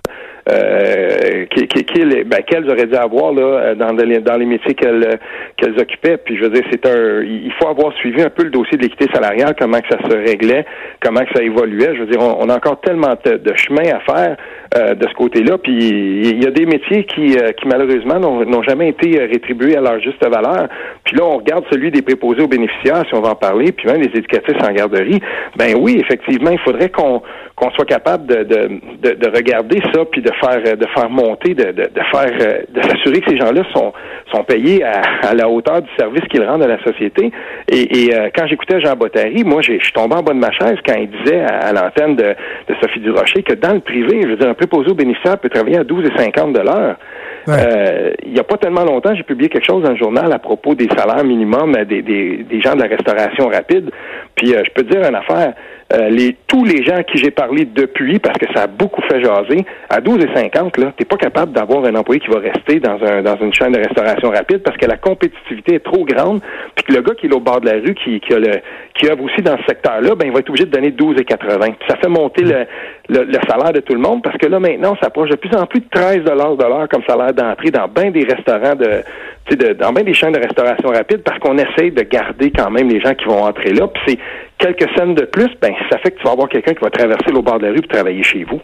euh, 0.50 1.46
ben, 2.26 2.44
qu'elles 2.44 2.70
auraient 2.70 2.86
dû 2.86 2.96
avoir 2.96 3.34
là, 3.34 3.42
euh, 3.42 3.76
dans, 3.76 3.92
les, 3.94 4.20
dans 4.20 4.38
les 4.38 4.46
métiers 4.46 4.74
qu'elles 4.74 5.20
qu'elles 5.58 5.80
occupaient. 5.80 6.18
Puis 6.18 6.38
je 6.38 6.44
veux 6.44 6.50
dire, 6.50 6.64
c'est 6.72 6.86
un 6.86 7.22
il 7.24 7.52
faut 7.60 7.68
avoir 7.68 7.94
suivi 7.94 8.22
un 8.22 8.30
peu 8.30 8.44
le 8.44 8.50
dossier 8.50 8.78
de 8.78 8.84
l'équité 8.84 9.08
salariale, 9.14 9.56
comment 9.58 9.80
que 9.80 9.88
ça 9.90 9.98
se 10.08 10.16
réglait, 10.16 10.66
comment 11.02 11.22
que 11.22 11.34
ça 11.36 11.44
évoluait. 11.44 11.96
Je 11.96 12.02
veux 12.02 12.08
dire, 12.08 12.22
on, 12.22 12.50
a 12.50 12.56
encore 12.56 12.80
tellement 12.82 13.14
de, 13.24 13.54
chemin 13.56 13.90
à 13.92 14.00
faire 14.02 14.38
euh, 14.78 14.94
de 14.94 15.08
ce 15.08 15.14
côté-là. 15.14 15.58
Puis 15.58 15.74
il 15.74 16.44
y 16.44 16.48
a 16.48 16.52
des 16.52 16.66
métiers 16.66 17.06
qui, 17.06 17.38
euh, 17.38 17.52
qui 17.54 17.68
malheureusement 17.68 18.20
n'ont 18.20 18.64
jamais 18.64 18.90
été 18.90 19.20
rétribués 19.26 19.78
à 19.78 19.82
leur 19.82 20.00
juste 20.00 20.24
valeur. 20.24 20.68
Puis 21.16 21.24
là, 21.24 21.30
on 21.32 21.38
regarde 21.38 21.64
celui 21.72 21.92
des 21.92 22.02
préposés 22.02 22.42
aux 22.42 22.48
bénéficiaires, 22.50 23.06
si 23.08 23.16
on 23.16 23.22
va 23.22 23.30
en 23.30 23.36
parler, 23.36 23.72
puis 23.72 23.88
même 23.88 24.02
les 24.02 24.20
éducatrices 24.20 24.62
en 24.62 24.74
garderie. 24.74 25.22
Ben 25.56 25.74
oui, 25.80 25.98
effectivement, 25.98 26.52
il 26.52 26.60
faudrait 26.60 26.90
qu'on 26.90 27.22
qu'on 27.56 27.72
soit 27.72 27.86
capable 27.86 28.26
de, 28.26 28.44
de, 28.44 28.68
de, 29.02 29.12
de, 29.16 29.30
regarder 29.34 29.82
ça, 29.94 30.04
puis 30.12 30.22
de 30.22 30.30
faire 30.42 30.62
de 30.62 30.86
faire 30.94 31.10
monter, 31.10 31.54
de, 31.54 31.72
de, 31.72 31.90
faire 32.12 32.66
de 32.68 32.82
s'assurer 32.82 33.22
que 33.22 33.30
ces 33.32 33.38
gens-là 33.38 33.64
sont 33.74 33.94
sont 34.34 34.44
payés 34.44 34.84
à, 34.84 35.30
à 35.30 35.34
la 35.34 35.48
hauteur 35.48 35.82
du 35.82 35.90
service 35.98 36.26
qu'ils 36.30 36.44
rendent 36.44 36.64
à 36.64 36.68
la 36.68 36.84
société. 36.84 37.32
Et, 37.70 38.08
et 38.08 38.14
euh, 38.14 38.28
quand 38.36 38.46
j'écoutais 38.48 38.82
Jean 38.82 38.98
Bottary, 38.98 39.46
moi 39.46 39.62
je 39.62 39.80
suis 39.80 39.94
tombé 39.94 40.16
en 40.16 40.22
bas 40.22 40.34
de 40.34 40.40
ma 40.40 40.52
chaise 40.52 40.76
quand 40.86 40.96
il 40.96 41.10
disait 41.10 41.40
à, 41.40 41.72
l'antenne 41.72 42.18
de, 42.18 42.36
de 42.68 42.76
Sophie 42.82 43.00
Durocher 43.00 43.42
que 43.42 43.54
dans 43.54 43.74
le 43.74 43.80
privé, 43.80 44.20
je 44.24 44.28
veux 44.28 44.36
dire, 44.36 44.50
un 44.50 44.54
préposé 44.54 44.92
aux 44.92 44.96
bénéficiaires 44.96 45.38
peut 45.38 45.48
travailler 45.48 45.78
à 45.78 45.84
12,50 45.84 46.52
de 46.52 46.60
l'heure. 46.60 46.98
Euh, 47.48 48.14
il 48.26 48.34
n'y 48.34 48.40
a 48.40 48.44
pas 48.44 48.58
tellement 48.58 48.84
longtemps, 48.84 49.14
j'ai 49.16 49.24
publié 49.24 49.50
quelque 49.50 49.66
chose 49.66 49.84
dans 49.84 49.92
le 49.92 49.98
journal 49.98 50.32
à 50.32 50.40
propos 50.40 50.74
des 50.76 50.88
salaires 50.98 51.24
minimums 51.24 51.76
des, 51.86 52.02
des 52.02 52.62
gens 52.62 52.76
de 52.76 52.82
la 52.82 52.88
restauration 52.88 53.48
rapide. 53.48 53.92
Puis 54.36 54.48
je 54.48 54.72
peux 54.74 54.84
te 54.84 54.92
dire 54.92 55.08
une 55.08 55.16
affaire, 55.16 55.54
euh, 55.94 56.10
les, 56.10 56.36
tous 56.48 56.66
les 56.66 56.84
gens 56.84 56.96
à 56.96 57.04
qui 57.04 57.18
j'ai 57.18 57.30
parlé 57.30 57.66
depuis, 57.66 58.18
parce 58.18 58.38
que 58.40 58.52
ça 58.56 58.64
a 58.64 58.68
beaucoup 58.68 59.02
fait 59.04 59.24
jaser, 59.24 59.64
à 59.90 60.02
12 60.02 60.26
et 60.26 60.36
50, 60.36 60.78
là, 60.78 60.92
t'es 60.98 61.06
pas 61.06 61.16
capable 61.16 61.52
d'avoir 61.52 61.86
un 61.86 61.94
employé 61.94 62.20
qui 62.20 62.30
va 62.30 62.40
rester 62.40 62.80
dans, 62.80 62.98
un, 63.04 63.22
dans 63.22 63.38
une 63.38 63.54
chaîne 63.54 63.72
de 63.72 63.78
restauration 63.78 64.32
rapide 64.32 64.64
parce 64.64 64.78
que 64.78 64.88
la 64.88 64.98
compétitivité 64.98 65.76
est 65.76 65.84
trop 65.84 66.04
grande, 66.04 66.42
puis 66.76 66.86
Puis 66.86 66.96
le 66.96 67.02
gars 67.02 67.14
qui 67.14 67.28
est 67.28 67.34
au 67.34 67.40
bord 67.40 67.62
de 67.62 67.68
la 67.68 67.74
rue, 67.74 67.94
qui, 67.94 68.20
qui 68.20 68.34
a 68.34 68.40
le 68.40 68.62
qui 68.96 69.08
œuvre 69.08 69.24
aussi 69.24 69.42
dans 69.42 69.58
ce 69.58 69.64
secteur-là, 69.68 70.16
ben 70.16 70.26
il 70.26 70.32
va 70.32 70.40
être 70.40 70.50
obligé 70.50 70.66
de 70.66 70.72
donner 70.72 70.92
12,80. 70.92 71.76
Puis 71.78 71.90
ça 71.90 71.98
fait 71.98 72.08
monter 72.08 72.44
le, 72.44 72.66
le, 73.10 73.40
salaire 73.48 73.74
de 73.74 73.82
tout 73.82 73.94
le 73.94 74.00
monde 74.00 74.24
parce 74.24 74.38
que 74.38 74.48
là 74.48 74.60
maintenant, 74.60 74.96
ça 75.02 75.08
approche 75.08 75.30
de 75.30 75.36
plus 75.36 75.54
en 75.56 75.66
plus 75.66 75.82
de 75.82 75.90
13 75.92 76.24
dollars 76.24 76.56
de 76.56 76.64
l'heure 76.64 76.88
comme 76.90 77.04
salaire 77.08 77.34
d'entrée 77.34 77.72
dans 77.72 77.88
bien 77.88 78.12
des 78.12 78.24
restaurants 78.24 78.76
de, 78.76 79.04
de 79.52 79.74
dans 79.74 79.94
bien 79.94 80.04
des 80.04 80.14
chaînes 80.14 80.32
de 80.32 80.40
restauration 80.40 80.90
rapide 80.90 81.22
parce 81.24 81.38
qu'on 81.40 81.58
essaye 81.58 81.92
de 81.92 82.02
garder 82.02 82.52
quand 82.52 82.72
même 82.72 82.90
les 82.90 83.00
gens 83.00 83.14
qui 83.14 83.26
vont 83.26 83.44
entrer 83.44 83.74
là. 83.74 83.88
Puis 83.88 84.02
c'est 84.08 84.20
quelques 84.58 84.90
scènes 84.98 85.14
de 85.14 85.26
plus, 85.26 85.50
ben 85.62 85.74
ça 85.92 86.00
fait 86.00 86.12
que 86.12 86.18
tu 86.18 86.24
vas 86.24 86.32
avoir 86.32 86.50
quelqu'un 86.50 86.74
qui 86.74 86.82
va 86.82 86.90
traverser 86.90 87.32
le 87.32 87.42
bord 87.42 87.60
de 87.60 87.68
la 87.68 87.72
rue 87.72 87.82
pour 87.82 87.90
travailler 87.90 88.24
chez 88.24 88.44
vous. 88.44 88.60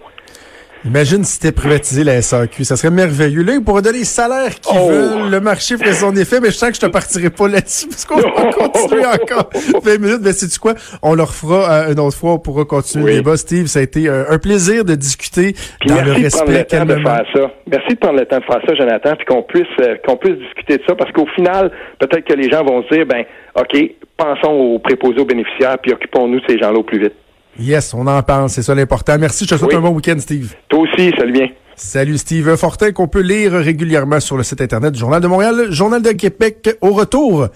Imagine 0.84 1.24
si 1.24 1.34
c'était 1.34 1.52
privatisé 1.52 2.04
la 2.04 2.22
SAQ, 2.24 2.64
ça 2.64 2.76
serait 2.76 2.92
merveilleux. 2.92 3.44
Là, 3.44 3.54
ils 3.54 3.64
pourraient 3.64 3.84
donner 3.84 4.00
les 4.00 4.04
salaires 4.04 4.56
qu'ils 4.60 4.80
oh. 4.80 4.90
veulent, 4.90 5.30
le 5.30 5.40
marché 5.40 5.78
ferait 5.78 5.94
son 5.94 6.16
effet, 6.16 6.40
mais 6.42 6.48
je 6.48 6.56
sens 6.56 6.70
que 6.70 6.76
je 6.76 6.82
te 6.82 6.88
partirai 6.88 7.30
pas 7.30 7.48
là-dessus, 7.48 7.88
parce 7.88 8.06
qu'on 8.06 8.16
va 8.16 8.52
continuer 8.52 9.06
encore 9.06 9.50
20 9.84 10.00
minutes. 10.00 10.22
Mais 10.24 10.34
sais-tu 10.34 10.60
quoi? 10.60 10.74
On 11.04 11.14
leur 11.14 11.34
fera 11.36 11.72
euh, 11.72 11.94
une 11.94 12.00
autre 12.00 12.18
fois, 12.18 12.34
on 12.34 12.40
pourra 12.40 12.66
continuer 12.66 13.12
le 13.12 13.18
débat. 13.20 13.38
Steve, 13.38 13.68
ça 13.68 13.80
a 13.80 13.84
été 13.84 14.08
euh, 14.08 14.24
un 14.30 14.40
plaisir 14.40 14.84
de 14.84 14.96
discuter 14.96 15.54
dans 15.86 16.02
le 16.02 16.14
respect. 16.14 16.66
De 16.72 16.86
de 16.86 17.02
faire 17.02 17.26
ça. 17.34 17.52
Merci 17.68 17.94
de 17.94 18.00
prendre 18.00 18.20
le 18.20 18.26
temps 18.26 18.40
de 18.40 18.44
faire 18.44 18.62
ça, 18.66 18.74
Jonathan, 18.74 19.16
puis 19.16 19.26
qu'on 19.26 19.44
puisse 19.44 19.68
euh, 19.82 19.96
qu'on 20.06 20.18
puisse 20.18 20.38
discuter 20.38 20.78
de 20.78 20.84
ça, 20.88 20.96
parce 20.96 21.12
qu'au 21.12 21.28
final, 21.36 21.72
peut-être 22.00 22.26
que 22.26 22.34
les 22.34 22.50
gens 22.50 22.64
vont 22.64 22.84
se 22.84 22.96
dire, 22.96 23.06
ben, 23.06 23.24
OK, 23.56 23.78
pensons 24.18 24.52
aux 24.52 24.80
préposés 24.80 25.20
aux 25.20 25.26
bénéficiaires, 25.26 25.78
puis 25.80 25.94
occupons-nous 25.94 26.40
de 26.40 26.46
ces 26.48 26.58
gens-là 26.58 26.80
au 26.80 26.84
plus 26.84 27.00
vite. 27.00 27.14
Yes, 27.62 27.94
on 27.94 28.08
en 28.08 28.24
parle, 28.24 28.50
c'est 28.50 28.64
ça 28.64 28.74
l'important. 28.74 29.18
Merci, 29.20 29.46
je 29.46 29.54
te 29.54 29.60
souhaite 29.60 29.76
un 29.76 29.82
bon 29.82 29.90
week-end, 29.90 30.18
Steve. 30.18 30.54
Toi 30.68 30.80
aussi, 30.80 31.12
salut 31.18 31.32
bien. 31.32 31.48
Salut 31.76 32.18
Steve 32.18 32.56
Fortin, 32.58 32.92
qu'on 32.92 33.08
peut 33.08 33.22
lire 33.22 33.54
régulièrement 33.54 34.20
sur 34.20 34.36
le 34.36 34.44
site 34.44 34.62
internet 34.62 34.94
du 34.94 35.00
Journal 35.00 35.22
de 35.22 35.28
Montréal, 35.28 35.68
Journal 35.72 36.02
de 36.02 36.12
Québec. 36.12 36.76
Au 36.82 36.92
retour, 36.92 37.48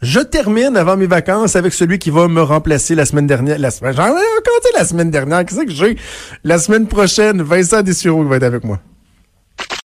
je 0.00 0.20
termine 0.20 0.76
avant 0.76 0.96
mes 0.96 1.06
vacances 1.06 1.56
avec 1.56 1.72
celui 1.72 1.98
qui 1.98 2.10
va 2.10 2.28
me 2.28 2.42
remplacer 2.42 2.94
la 2.94 3.04
semaine 3.04 3.26
dernière. 3.26 3.58
La 3.58 3.70
semaine, 3.70 3.94
j'en 3.96 4.16
ai 4.16 4.78
la 4.78 4.84
semaine 4.84 5.10
dernière. 5.10 5.44
Qu'est-ce 5.44 5.64
que 5.64 5.70
j'ai? 5.70 5.96
La 6.44 6.58
semaine 6.58 6.86
prochaine, 6.86 7.42
Vincent 7.42 7.82
Dessureau 7.82 8.22
va 8.24 8.36
être 8.36 8.44
avec 8.44 8.64
moi. 8.64 8.78